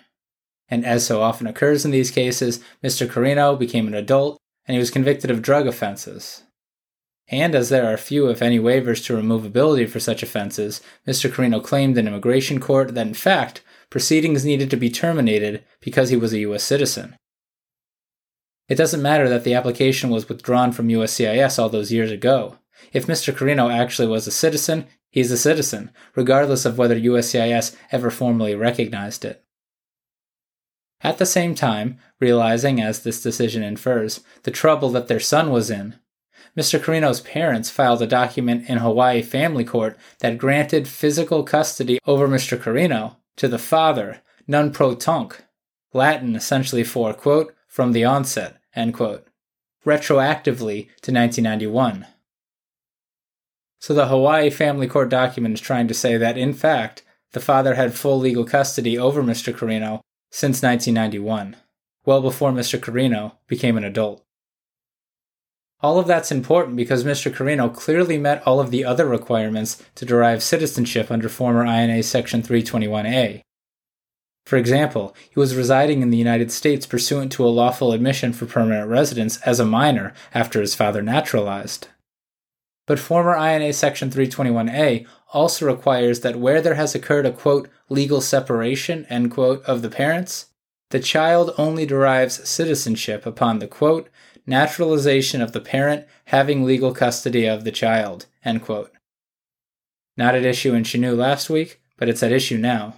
And 0.69 0.86
as 0.86 1.05
so 1.05 1.21
often 1.21 1.47
occurs 1.47 1.84
in 1.84 1.91
these 1.91 2.12
cases, 2.12 2.63
Mr. 2.82 3.10
Carino 3.10 3.58
became 3.58 3.88
an 3.88 3.95
adult 3.95 4.38
and 4.65 4.75
he 4.75 4.79
was 4.79 4.89
convicted 4.89 5.29
of 5.29 5.41
drug 5.41 5.67
offenses. 5.67 6.43
And 7.27 7.55
as 7.55 7.67
there 7.67 7.91
are 7.91 7.97
few, 7.97 8.29
if 8.29 8.41
any, 8.41 8.58
waivers 8.58 9.03
to 9.05 9.17
removability 9.17 9.89
for 9.89 9.99
such 9.99 10.23
offenses, 10.23 10.79
Mr. 11.05 11.29
Carino 11.29 11.60
claimed 11.60 11.97
in 11.97 12.08
immigration 12.08 12.62
court 12.62 12.95
that 12.95 13.08
in 13.08 13.13
fact 13.13 13.62
proceedings 13.89 14.45
needed 14.45 14.69
to 14.69 14.78
be 14.78 14.89
terminated 14.89 15.63
because 15.82 16.10
he 16.10 16.17
was 16.17 16.34
a 16.34 16.39
U.S. 16.39 16.63
citizen. 16.63 17.15
It 18.67 18.75
doesn't 18.75 19.02
matter 19.02 19.28
that 19.28 19.43
the 19.43 19.56
application 19.56 20.10
was 20.10 20.30
withdrawn 20.30 20.71
from 20.71 20.89
USCIS 20.89 21.58
all 21.58 21.69
those 21.69 21.91
years 21.91 22.12
ago. 22.12 22.58
If 22.93 23.08
Mr. 23.08 23.36
Carino 23.36 23.69
actually 23.69 24.08
was 24.08 24.28
a 24.28 24.32
citizen, 24.32 24.86
he's 25.10 25.32
a 25.32 25.38
citizen, 25.38 25.91
regardless 26.15 26.65
of 26.65 26.78
whether 26.78 26.99
USCIS 26.99 27.75
ever 27.91 28.12
formally 28.12 28.56
recognized 28.56 29.25
it. 29.25 29.43
At 31.02 31.17
the 31.17 31.25
same 31.25 31.56
time, 31.56 31.97
realizing, 32.19 32.82
as 32.82 33.02
this 33.04 33.23
decision 33.23 33.63
infers, 33.63 34.19
the 34.43 34.52
trouble 34.52 34.89
that 34.91 35.08
their 35.08 35.19
son 35.19 35.49
was 35.49 35.71
in, 35.71 35.95
Mr. 36.58 36.82
Carino's 36.82 37.21
parents 37.21 37.69
filed 37.69 38.02
a 38.02 38.08
document 38.08 38.69
in 38.69 38.80
Hawaii 38.80 39.21
Family 39.21 39.63
Court 39.63 39.97
that 40.19 40.38
granted 40.38 40.88
physical 40.88 41.43
custody 41.43 41.99
over 42.06 42.28
Mr. 42.28 42.60
Carino 42.60 43.17
to 43.39 43.47
the 43.47 43.58
father, 43.58 44.21
nunc 44.47 44.73
pro 44.73 44.93
tunc, 44.93 45.34
Latin 45.93 46.36
essentially 46.36 46.84
for, 46.84 47.13
quote, 47.13 47.56
from 47.67 47.93
the 47.93 48.04
onset, 48.04 48.58
end 48.75 48.93
quote, 48.93 49.25
retroactively 49.86 50.88
to 51.02 51.13
1991. 51.13 52.06
So 53.80 53.93
the 53.93 54.08
Hawaii 54.08 54.49
Family 54.49 54.88
Court 54.88 55.08
document 55.08 55.54
is 55.54 55.62
trying 55.62 55.88
to 55.88 55.93
say 55.93 56.17
that, 56.17 56.38
in 56.38 56.54
fact, 56.54 57.04
the 57.32 57.39
father 57.39 57.75
had 57.75 57.93
full 57.93 58.19
legal 58.19 58.43
custody 58.43 58.97
over 58.97 59.23
Mr. 59.23 59.56
Carino 59.56 60.02
since 60.30 60.62
1991, 60.62 61.56
well 62.04 62.21
before 62.21 62.52
Mr. 62.52 62.80
Carino 62.80 63.38
became 63.47 63.78
an 63.78 63.86
adult. 63.86 64.25
All 65.82 65.98
of 65.98 66.08
that's 66.08 66.32
important 66.32 66.76
because 66.76 67.06
Mr. 67.06 67.34
Carino 67.34 67.70
clearly 67.70 68.18
met 68.18 68.46
all 68.46 68.60
of 68.60 68.70
the 68.70 68.84
other 68.84 69.06
requirements 69.06 69.82
to 69.96 70.06
derive 70.06 70.44
citizenship 70.44 71.10
under 71.10 71.30
former 71.30 71.65
INA 71.65 72.04
Section 72.04 72.42
321A. 72.42 73.42
For 74.46 74.58
example, 74.58 75.15
he 75.30 75.39
was 75.39 75.56
residing 75.56 76.02
in 76.02 76.10
the 76.10 76.18
United 76.18 76.52
States 76.52 76.86
pursuant 76.86 77.32
to 77.34 77.46
a 77.46 77.48
lawful 77.48 77.94
admission 77.94 78.34
for 78.34 78.46
permanent 78.46 78.89
residence 78.89 79.39
as 79.42 79.60
a 79.60 79.65
minor 79.65 80.13
after 80.34 80.60
his 80.60 80.76
father 80.76 81.02
naturalized. 81.02 81.88
But 82.86 83.00
former 83.00 83.36
INA 83.38 83.72
Section 83.74 84.10
321A 84.10 85.06
also 85.32 85.68
requires 85.68 86.22
that 86.22 86.39
where 86.39 86.62
there 86.62 86.74
has 86.74 86.96
occurred 86.96 87.28
a 87.28 87.32
quote, 87.32 87.70
legal 87.88 88.20
separation, 88.20 89.06
end 89.06 89.32
quote, 89.32 89.63
of 89.65 89.84
the 89.84 89.89
parents, 89.89 90.48
the 90.89 91.00
child 91.00 91.54
only 91.60 91.86
derives 91.86 92.50
citizenship 92.50 93.28
upon 93.28 93.60
the 93.60 93.68
quote, 93.68 94.10
naturalization 94.50 95.42
of 95.42 95.54
the 95.54 95.62
parent 95.62 96.06
having 96.26 96.66
legal 96.66 96.94
custody 96.94 97.46
of 97.46 97.64
the 97.64 97.72
child. 97.72 98.26
Not 100.18 100.36
at 100.36 100.46
issue 100.46 100.74
in 100.74 100.84
Cheneau 100.84 101.16
last 101.16 101.50
week, 101.50 101.80
but 101.96 102.10
it's 102.10 102.24
at 102.24 102.32
issue 102.32 102.58
now. 102.58 102.96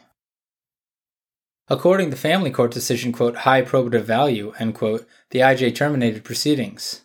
According 1.68 2.08
to 2.08 2.12
the 2.12 2.22
family 2.22 2.52
court 2.52 2.72
decision, 2.72 3.12
quote, 3.12 3.38
high 3.38 3.62
probative 3.62 4.04
value, 4.04 4.54
end 4.60 4.76
quote, 4.76 5.08
the 5.30 5.40
IJ 5.40 5.76
terminated 5.76 6.24
proceedings. 6.24 7.02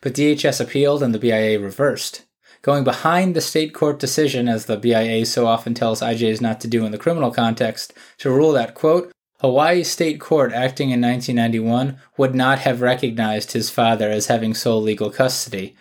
But 0.00 0.14
DHS 0.14 0.60
appealed 0.60 1.02
and 1.02 1.14
the 1.14 1.18
BIA 1.18 1.58
reversed, 1.58 2.24
going 2.62 2.84
behind 2.84 3.34
the 3.34 3.40
state 3.40 3.74
court 3.74 3.98
decision, 3.98 4.48
as 4.48 4.66
the 4.66 4.76
BIA 4.76 5.26
so 5.26 5.46
often 5.46 5.74
tells 5.74 6.00
IJs 6.00 6.40
not 6.40 6.60
to 6.60 6.68
do 6.68 6.84
in 6.84 6.92
the 6.92 6.98
criminal 6.98 7.30
context, 7.30 7.92
to 8.18 8.30
rule 8.30 8.52
that, 8.52 8.74
quote, 8.74 9.10
Hawaii 9.40 9.84
State 9.84 10.18
Court 10.18 10.52
acting 10.52 10.90
in 10.90 11.00
1991 11.00 11.98
would 12.16 12.34
not 12.34 12.58
have 12.60 12.80
recognized 12.80 13.52
his 13.52 13.70
father 13.70 14.10
as 14.10 14.26
having 14.26 14.52
sole 14.52 14.82
legal 14.82 15.10
custody. 15.10 15.76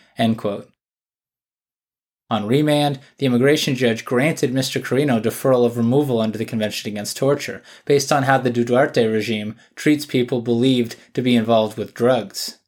On 2.30 2.46
remand, 2.46 3.00
the 3.18 3.26
immigration 3.26 3.74
judge 3.74 4.06
granted 4.06 4.54
Mr. 4.54 4.84
Carino 4.84 5.20
deferral 5.20 5.66
of 5.66 5.76
removal 5.76 6.22
under 6.22 6.38
the 6.38 6.46
Convention 6.46 6.92
Against 6.92 7.18
Torture, 7.18 7.64
based 7.86 8.12
on 8.12 8.24
how 8.24 8.38
the 8.38 8.52
Duterte 8.52 9.12
regime 9.12 9.56
treats 9.76 10.06
people 10.06 10.42
believed 10.42 10.96
to 11.16 11.24
be 11.24 11.36
involved 11.36 11.80
with 11.80 11.96
drugs. 11.96 12.60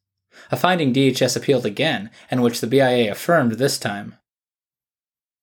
A 0.49 0.57
finding 0.57 0.91
DHS 0.91 1.37
appealed 1.37 1.67
again, 1.67 2.09
and 2.31 2.41
which 2.41 2.61
the 2.61 2.67
BIA 2.67 3.11
affirmed 3.11 3.53
this 3.53 3.77
time. 3.77 4.15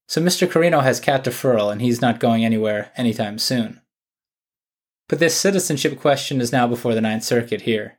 So 0.09 0.21
Mr. 0.21 0.51
Carino 0.51 0.81
has 0.81 0.99
CAT 0.99 1.23
deferral, 1.23 1.71
and 1.71 1.81
he's 1.81 2.01
not 2.01 2.19
going 2.19 2.45
anywhere 2.45 2.91
anytime 2.97 3.39
soon. 3.39 3.81
But 5.09 5.21
this 5.21 5.37
citizenship 5.37 6.01
question 6.01 6.41
is 6.41 6.53
now 6.53 6.67
before 6.67 6.95
the 6.95 7.01
Ninth 7.01 7.23
Circuit 7.23 7.63
here, 7.63 7.99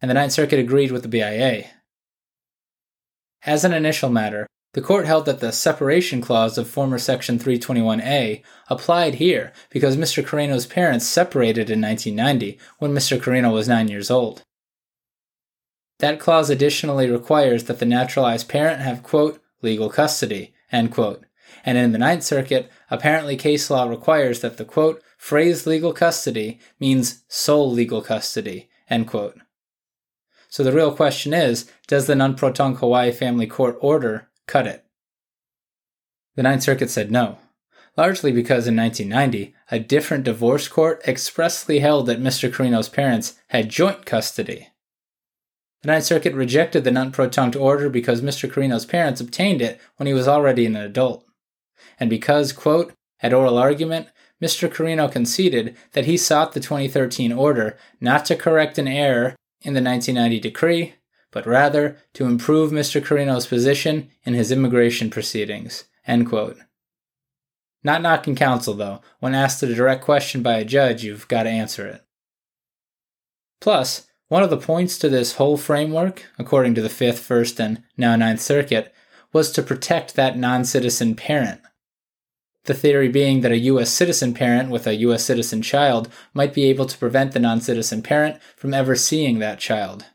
and 0.00 0.10
the 0.10 0.14
Ninth 0.14 0.32
Circuit 0.32 0.58
agreed 0.58 0.90
with 0.90 1.02
the 1.02 1.08
BIA. 1.08 1.66
As 3.44 3.64
an 3.64 3.72
initial 3.72 4.10
matter, 4.10 4.46
the 4.74 4.80
court 4.80 5.06
held 5.06 5.26
that 5.26 5.40
the 5.40 5.52
separation 5.52 6.20
clause 6.20 6.56
of 6.56 6.68
former 6.68 6.98
Section 6.98 7.38
321A 7.38 8.42
applied 8.68 9.16
here 9.16 9.52
because 9.70 9.96
Mr. 9.96 10.24
Carino's 10.24 10.66
parents 10.66 11.06
separated 11.06 11.70
in 11.70 11.80
1990 11.80 12.58
when 12.78 12.92
Mr. 12.92 13.20
Carino 13.20 13.52
was 13.52 13.68
nine 13.68 13.88
years 13.88 14.10
old. 14.10 14.42
That 15.98 16.18
clause 16.18 16.50
additionally 16.50 17.08
requires 17.10 17.64
that 17.64 17.78
the 17.78 17.86
naturalized 17.86 18.48
parent 18.48 18.80
have, 18.80 19.02
quote, 19.02 19.40
legal 19.60 19.90
custody, 19.90 20.54
end 20.72 20.90
quote. 20.90 21.24
And 21.64 21.76
in 21.76 21.92
the 21.92 21.98
Ninth 21.98 22.24
Circuit, 22.24 22.70
apparently 22.90 23.36
case 23.36 23.70
law 23.70 23.84
requires 23.84 24.40
that 24.40 24.56
the, 24.56 24.64
quote, 24.64 25.02
phrase 25.22 25.68
legal 25.68 25.92
custody 25.92 26.58
means 26.80 27.22
sole 27.28 27.70
legal 27.70 28.02
custody, 28.02 28.68
end 28.90 29.06
quote. 29.06 29.38
So 30.48 30.64
the 30.64 30.72
real 30.72 30.92
question 30.92 31.32
is, 31.32 31.70
does 31.86 32.08
the 32.08 32.16
nunc 32.16 32.36
pro 32.36 32.50
tunc 32.50 32.78
Hawaii 32.78 33.12
Family 33.12 33.46
Court 33.46 33.76
order 33.80 34.30
cut 34.48 34.66
it. 34.66 34.84
The 36.34 36.42
Ninth 36.42 36.64
Circuit 36.64 36.90
said 36.90 37.12
no, 37.12 37.38
largely 37.96 38.32
because 38.32 38.66
in 38.66 38.74
1990, 38.74 39.54
a 39.70 39.78
different 39.78 40.24
divorce 40.24 40.66
court 40.66 41.00
expressly 41.06 41.78
held 41.78 42.06
that 42.06 42.20
Mr. 42.20 42.52
Carino's 42.52 42.88
parents 42.88 43.38
had 43.50 43.68
joint 43.68 44.04
custody. 44.04 44.70
The 45.82 45.92
Ninth 45.92 46.04
Circuit 46.04 46.34
rejected 46.34 46.82
the 46.82 46.90
nunc 46.90 47.14
pro 47.14 47.28
tunc 47.28 47.54
order 47.54 47.88
because 47.88 48.22
Mr. 48.22 48.50
Carino's 48.50 48.86
parents 48.86 49.20
obtained 49.20 49.62
it 49.62 49.80
when 49.98 50.08
he 50.08 50.14
was 50.14 50.26
already 50.26 50.66
an 50.66 50.74
adult. 50.74 51.24
And 52.00 52.10
because, 52.10 52.52
quote, 52.52 52.92
at 53.20 53.32
oral 53.32 53.56
argument, 53.56 54.08
Mr. 54.42 54.70
Carino 54.70 55.08
conceded 55.08 55.76
that 55.92 56.06
he 56.06 56.16
sought 56.16 56.52
the 56.52 56.60
2013 56.60 57.32
order 57.32 57.78
not 58.00 58.24
to 58.26 58.34
correct 58.34 58.76
an 58.76 58.88
error 58.88 59.36
in 59.60 59.74
the 59.74 59.82
1990 59.82 60.40
decree, 60.40 60.94
but 61.30 61.46
rather 61.46 61.96
to 62.12 62.26
improve 62.26 62.72
Mr. 62.72 63.02
Carino's 63.02 63.46
position 63.46 64.10
in 64.24 64.34
his 64.34 64.50
immigration 64.50 65.10
proceedings. 65.10 65.84
End 66.06 66.28
quote. 66.28 66.58
Not 67.84 68.02
knocking 68.02 68.34
counsel, 68.34 68.74
though. 68.74 69.00
When 69.20 69.34
asked 69.34 69.62
a 69.62 69.74
direct 69.74 70.04
question 70.04 70.42
by 70.42 70.54
a 70.54 70.64
judge, 70.64 71.04
you've 71.04 71.28
got 71.28 71.44
to 71.44 71.50
answer 71.50 71.86
it. 71.86 72.04
Plus, 73.60 74.06
one 74.28 74.42
of 74.42 74.50
the 74.50 74.56
points 74.56 74.98
to 74.98 75.08
this 75.08 75.34
whole 75.34 75.56
framework, 75.56 76.26
according 76.38 76.74
to 76.74 76.82
the 76.82 76.88
Fifth, 76.88 77.20
First, 77.20 77.60
and 77.60 77.82
now 77.96 78.16
Ninth 78.16 78.40
Circuit, 78.40 78.92
was 79.32 79.52
to 79.52 79.62
protect 79.62 80.14
that 80.14 80.36
non 80.36 80.64
citizen 80.64 81.14
parent. 81.14 81.60
The 82.64 82.74
theory 82.74 83.08
being 83.08 83.40
that 83.40 83.50
a 83.50 83.58
U.S. 83.58 83.90
citizen 83.90 84.34
parent 84.34 84.70
with 84.70 84.86
a 84.86 84.94
U.S. 84.96 85.24
citizen 85.24 85.62
child 85.62 86.08
might 86.32 86.54
be 86.54 86.64
able 86.64 86.86
to 86.86 86.98
prevent 86.98 87.32
the 87.32 87.40
non 87.40 87.60
citizen 87.60 88.02
parent 88.02 88.40
from 88.56 88.72
ever 88.72 88.94
seeing 88.94 89.38
that 89.38 89.58
child. 89.58 90.06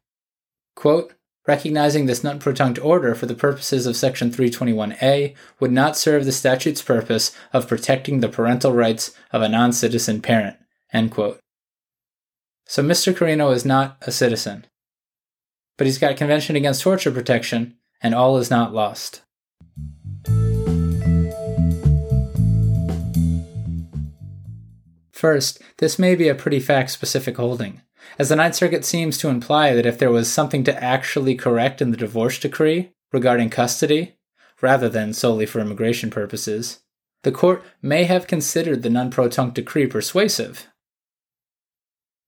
Quote, 0.76 1.14
recognizing 1.46 2.06
this 2.06 2.24
nunc 2.24 2.42
pro 2.42 2.54
tunc 2.54 2.84
order 2.84 3.16
for 3.16 3.26
the 3.26 3.36
purposes 3.36 3.86
of 3.86 3.98
Section 3.98 4.32
321A 4.32 5.36
would 5.60 5.72
not 5.72 5.98
serve 5.98 6.24
the 6.24 6.32
statute's 6.32 6.82
purpose 6.82 7.36
of 7.52 7.68
protecting 7.68 8.20
the 8.20 8.30
parental 8.30 8.74
rights 8.74 9.12
of 9.32 9.42
a 9.42 9.50
non-citizen 9.50 10.22
parent. 10.22 10.58
End 10.94 11.12
quote. 11.12 11.40
So 12.66 12.84
Mr. 12.84 13.16
Carino 13.16 13.52
is 13.52 13.66
not 13.66 13.98
a 14.02 14.12
citizen. 14.12 14.66
But 15.78 15.88
he's 15.88 15.98
got 15.98 16.18
Convention 16.18 16.56
Against 16.56 16.82
Torture 16.82 17.12
protection, 17.12 17.76
and 18.02 18.14
all 18.16 18.38
is 18.38 18.50
not 18.50 18.74
lost. 18.74 19.22
First, 25.18 25.60
this 25.80 25.98
may 25.98 26.14
be 26.14 26.30
a 26.30 26.36
pretty 26.36 26.60
fact 26.60 26.92
specific 26.92 27.38
holding 27.38 27.82
as 28.20 28.30
the 28.30 28.36
Ninth 28.36 28.54
Circuit 28.54 28.86
seems 28.86 29.18
to 29.18 29.30
imply 29.30 29.74
that 29.74 29.88
if 29.88 29.98
there 29.98 30.12
was 30.12 30.32
something 30.32 30.64
to 30.66 30.84
actually 30.84 31.34
correct 31.34 31.82
in 31.82 31.90
the 31.90 31.98
divorce 31.98 32.38
decree 32.38 32.92
regarding 33.12 33.50
custody, 33.50 34.16
rather 34.62 34.88
than 34.88 35.14
solely 35.14 35.48
for 35.48 35.60
immigration 35.60 36.12
purposes, 36.12 36.82
the 37.24 37.32
court 37.32 37.64
may 37.82 38.04
have 38.04 38.28
considered 38.28 38.84
the 38.84 38.92
nunc 38.92 39.12
pro 39.12 39.28
tunc 39.28 39.56
decree 39.56 39.88
persuasive. 39.88 40.68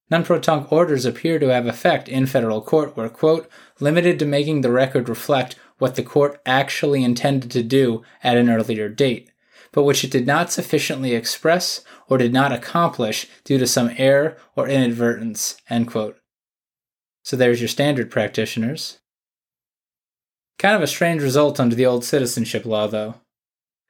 Nunc 0.10 0.26
pro 0.26 0.40
tunc 0.40 0.72
orders 0.72 1.06
appear 1.06 1.38
to 1.38 1.50
have 1.50 1.68
effect 1.68 2.10
in 2.10 2.26
federal 2.26 2.60
court 2.60 2.98
where, 2.98 3.08
quote, 3.08 3.48
limited 3.80 4.18
to 4.18 4.26
making 4.26 4.62
the 4.62 4.72
record 4.72 5.08
reflect 5.08 5.56
what 5.78 5.94
the 5.94 6.02
court 6.02 6.42
actually 6.44 7.04
intended 7.04 7.52
to 7.52 7.62
do 7.62 8.02
at 8.24 8.36
an 8.36 8.50
earlier 8.50 8.90
date, 8.90 9.29
but 9.72 9.84
which 9.84 10.04
it 10.04 10.12
did 10.12 10.26
not 10.26 10.52
sufficiently 10.52 11.14
express 11.14 11.84
or 12.08 12.18
did 12.18 12.34
not 12.34 12.52
accomplish 12.52 13.28
due 13.44 13.58
to 13.58 13.68
some 13.68 13.94
error 13.98 14.38
or 14.56 14.68
inadvertence. 14.68 15.58
So 17.24 17.36
there's 17.36 17.62
your 17.62 17.68
standard 17.68 18.10
practitioners. 18.10 19.00
Kind 20.58 20.76
of 20.76 20.82
a 20.82 20.88
strange 20.88 21.22
result 21.22 21.60
under 21.60 21.76
the 21.76 21.86
old 21.86 22.04
citizenship 22.04 22.66
law, 22.66 22.88
though. 22.88 23.16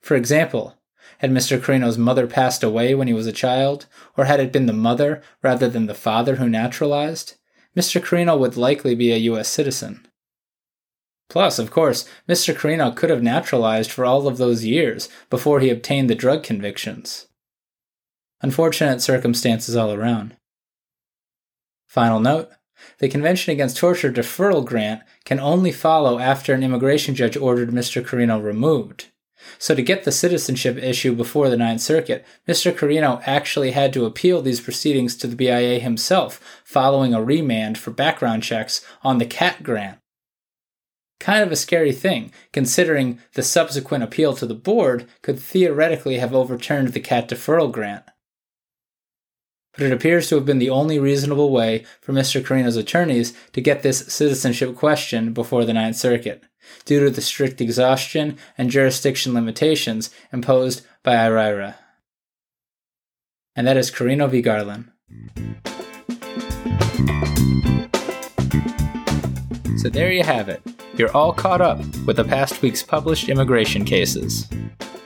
For 0.01 0.15
example, 0.15 0.75
had 1.19 1.31
Mr. 1.31 1.61
Carino's 1.61 1.97
mother 1.97 2.27
passed 2.27 2.63
away 2.63 2.93
when 2.93 3.07
he 3.07 3.13
was 3.13 3.27
a 3.27 3.31
child, 3.31 3.87
or 4.15 4.25
had 4.25 4.39
it 4.39 4.51
been 4.51 4.67
the 4.67 4.73
mother 4.73 5.21
rather 5.41 5.67
than 5.69 5.87
the 5.87 5.95
father 5.95 6.35
who 6.35 6.47
naturalized, 6.47 7.35
Mr. 7.75 8.01
Carino 8.01 8.37
would 8.37 8.57
likely 8.57 8.95
be 8.95 9.11
a 9.11 9.17
U.S. 9.17 9.47
citizen. 9.47 10.07
Plus, 11.29 11.59
of 11.59 11.69
course, 11.69 12.09
Mr. 12.27 12.55
Carino 12.55 12.91
could 12.91 13.09
have 13.09 13.21
naturalized 13.21 13.91
for 13.91 14.03
all 14.03 14.27
of 14.27 14.37
those 14.37 14.65
years 14.65 15.09
before 15.29 15.59
he 15.59 15.69
obtained 15.69 16.09
the 16.09 16.15
drug 16.15 16.43
convictions. 16.43 17.27
Unfortunate 18.41 19.01
circumstances 19.01 19.75
all 19.75 19.93
around. 19.93 20.35
Final 21.87 22.19
note 22.19 22.49
the 22.99 23.09
Convention 23.09 23.51
Against 23.51 23.77
Torture 23.77 24.11
deferral 24.11 24.65
grant 24.65 25.01
can 25.25 25.39
only 25.39 25.71
follow 25.71 26.17
after 26.17 26.53
an 26.53 26.63
immigration 26.63 27.13
judge 27.13 27.35
ordered 27.35 27.71
Mr. 27.71 28.05
Carino 28.05 28.39
removed. 28.39 29.07
So, 29.57 29.73
to 29.75 29.81
get 29.81 30.03
the 30.03 30.11
citizenship 30.11 30.77
issue 30.77 31.13
before 31.13 31.49
the 31.49 31.57
Ninth 31.57 31.81
Circuit, 31.81 32.25
Mr. 32.47 32.75
Carino 32.75 33.21
actually 33.25 33.71
had 33.71 33.93
to 33.93 34.05
appeal 34.05 34.41
these 34.41 34.61
proceedings 34.61 35.15
to 35.17 35.27
the 35.27 35.35
BIA 35.35 35.79
himself, 35.79 36.61
following 36.63 37.13
a 37.13 37.23
remand 37.23 37.77
for 37.77 37.91
background 37.91 38.43
checks 38.43 38.85
on 39.01 39.17
the 39.17 39.25
CAT 39.25 39.63
grant. 39.63 39.99
Kind 41.19 41.43
of 41.43 41.51
a 41.51 41.57
scary 41.57 41.91
thing, 41.91 42.31
considering 42.53 43.19
the 43.33 43.43
subsequent 43.43 44.03
appeal 44.03 44.33
to 44.35 44.45
the 44.45 44.55
board 44.55 45.07
could 45.21 45.37
theoretically 45.39 46.17
have 46.17 46.33
overturned 46.33 46.89
the 46.89 46.99
CAT 46.99 47.27
deferral 47.27 47.71
grant. 47.71 48.05
But 49.73 49.83
it 49.83 49.91
appears 49.91 50.29
to 50.29 50.35
have 50.35 50.45
been 50.45 50.59
the 50.59 50.69
only 50.69 50.97
reasonable 50.97 51.51
way 51.51 51.85
for 52.01 52.13
Mr. 52.13 52.43
Carino's 52.43 52.75
attorneys 52.75 53.33
to 53.53 53.61
get 53.61 53.83
this 53.83 53.99
citizenship 54.13 54.75
question 54.75 55.33
before 55.33 55.65
the 55.65 55.73
Ninth 55.73 55.95
Circuit 55.95 56.43
due 56.85 56.99
to 57.03 57.09
the 57.09 57.21
strict 57.21 57.61
exhaustion 57.61 58.37
and 58.57 58.69
jurisdiction 58.69 59.33
limitations 59.33 60.09
imposed 60.31 60.85
by 61.03 61.15
IIRIRA. 61.15 61.75
And 63.55 63.67
that 63.67 63.77
is 63.77 63.91
Carino 63.91 64.27
v. 64.27 64.41
Garland. 64.41 64.91
So 69.77 69.89
there 69.89 70.11
you 70.11 70.23
have 70.23 70.49
it. 70.49 70.61
You're 70.99 71.15
all 71.15 71.31
caught 71.31 71.61
up 71.61 71.77
with 72.05 72.17
the 72.17 72.25
past 72.25 72.61
week's 72.61 72.83
published 72.83 73.29
immigration 73.29 73.85
cases. 73.85 74.49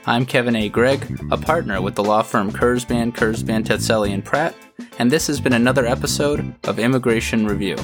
I'm 0.06 0.26
Kevin 0.26 0.56
A. 0.56 0.68
Gregg, 0.68 1.20
a 1.30 1.36
partner 1.36 1.80
with 1.80 1.94
the 1.94 2.02
law 2.02 2.22
firm 2.22 2.50
Kurzban, 2.50 3.12
Kurzban, 3.12 3.64
Tetzeli, 3.64 4.12
and 4.12 4.24
Pratt, 4.24 4.56
and 4.98 5.08
this 5.08 5.28
has 5.28 5.40
been 5.40 5.52
another 5.52 5.86
episode 5.86 6.52
of 6.64 6.80
Immigration 6.80 7.46
Review. 7.46 7.76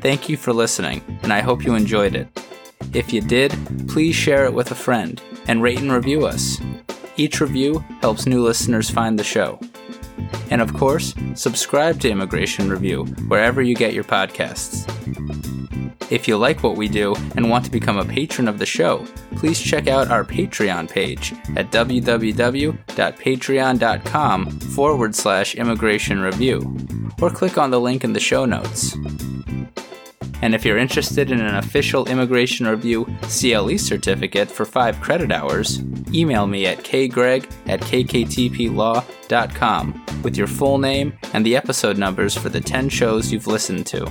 Thank 0.00 0.30
you 0.30 0.38
for 0.38 0.54
listening, 0.54 1.02
and 1.22 1.34
I 1.34 1.40
hope 1.40 1.66
you 1.66 1.74
enjoyed 1.74 2.16
it. 2.16 2.28
If 2.94 3.12
you 3.12 3.20
did, 3.20 3.54
please 3.88 4.16
share 4.16 4.46
it 4.46 4.54
with 4.54 4.70
a 4.70 4.74
friend 4.74 5.20
and 5.48 5.62
rate 5.62 5.82
and 5.82 5.92
review 5.92 6.24
us. 6.24 6.62
Each 7.18 7.42
review 7.42 7.84
helps 8.00 8.24
new 8.24 8.42
listeners 8.42 8.88
find 8.88 9.18
the 9.18 9.22
show. 9.22 9.60
And 10.50 10.62
of 10.62 10.72
course, 10.72 11.14
subscribe 11.34 12.00
to 12.00 12.10
Immigration 12.10 12.70
Review 12.70 13.04
wherever 13.28 13.60
you 13.60 13.74
get 13.74 13.92
your 13.92 14.04
podcasts. 14.04 14.88
If 16.12 16.28
you 16.28 16.36
like 16.36 16.62
what 16.62 16.76
we 16.76 16.86
do 16.88 17.14
and 17.36 17.48
want 17.48 17.64
to 17.64 17.70
become 17.70 17.96
a 17.96 18.04
patron 18.04 18.46
of 18.46 18.58
the 18.58 18.66
show, 18.66 19.06
please 19.36 19.58
check 19.58 19.88
out 19.88 20.08
our 20.08 20.26
Patreon 20.26 20.90
page 20.90 21.32
at 21.56 21.70
www.patreon.com 21.70 24.50
forward 24.60 25.14
slash 25.14 25.54
immigration 25.54 26.20
review, 26.20 26.76
or 27.22 27.30
click 27.30 27.56
on 27.56 27.70
the 27.70 27.80
link 27.80 28.04
in 28.04 28.12
the 28.12 28.20
show 28.20 28.44
notes. 28.44 28.94
And 30.42 30.54
if 30.54 30.66
you're 30.66 30.76
interested 30.76 31.30
in 31.30 31.40
an 31.40 31.54
official 31.54 32.06
Immigration 32.06 32.66
Review 32.66 33.06
CLE 33.22 33.78
certificate 33.78 34.50
for 34.50 34.66
5 34.66 35.00
credit 35.00 35.32
hours, 35.32 35.80
email 36.12 36.46
me 36.46 36.66
at 36.66 36.84
kgregg 36.84 37.50
at 37.66 37.80
kktplaw.com 37.80 39.21
with 40.22 40.36
your 40.36 40.46
full 40.46 40.78
name 40.78 41.12
and 41.32 41.44
the 41.44 41.56
episode 41.56 41.98
numbers 41.98 42.36
for 42.36 42.48
the 42.48 42.60
10 42.60 42.88
shows 42.88 43.32
you've 43.32 43.46
listened 43.46 43.86
to. 43.86 44.10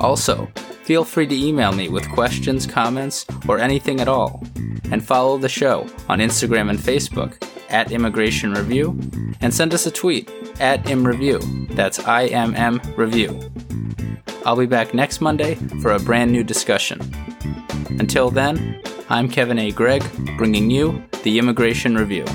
Also, 0.00 0.46
feel 0.84 1.04
free 1.04 1.26
to 1.26 1.34
email 1.34 1.72
me 1.72 1.88
with 1.88 2.08
questions, 2.10 2.66
comments, 2.66 3.24
or 3.48 3.58
anything 3.58 4.00
at 4.00 4.08
all. 4.08 4.42
And 4.90 5.04
follow 5.04 5.38
the 5.38 5.48
show 5.48 5.86
on 6.08 6.18
Instagram 6.18 6.68
and 6.68 6.78
Facebook 6.78 7.42
at 7.70 7.90
Immigration 7.90 8.52
Review, 8.52 8.98
and 9.40 9.52
send 9.52 9.72
us 9.72 9.86
a 9.86 9.90
tweet 9.90 10.30
at 10.60 10.84
ImmReview. 10.84 11.74
That's 11.74 11.98
I 12.00 12.26
M 12.26 12.54
M 12.54 12.80
Review. 12.96 13.40
I'll 14.44 14.56
be 14.56 14.66
back 14.66 14.92
next 14.92 15.20
Monday 15.20 15.54
for 15.80 15.92
a 15.92 16.00
brand 16.00 16.30
new 16.30 16.44
discussion. 16.44 17.00
Until 17.98 18.30
then, 18.30 18.82
I'm 19.08 19.28
Kevin 19.28 19.58
A. 19.58 19.70
Gregg, 19.70 20.02
bringing 20.36 20.70
you 20.70 21.02
the 21.22 21.38
Immigration 21.38 21.96
Review. 21.96 22.26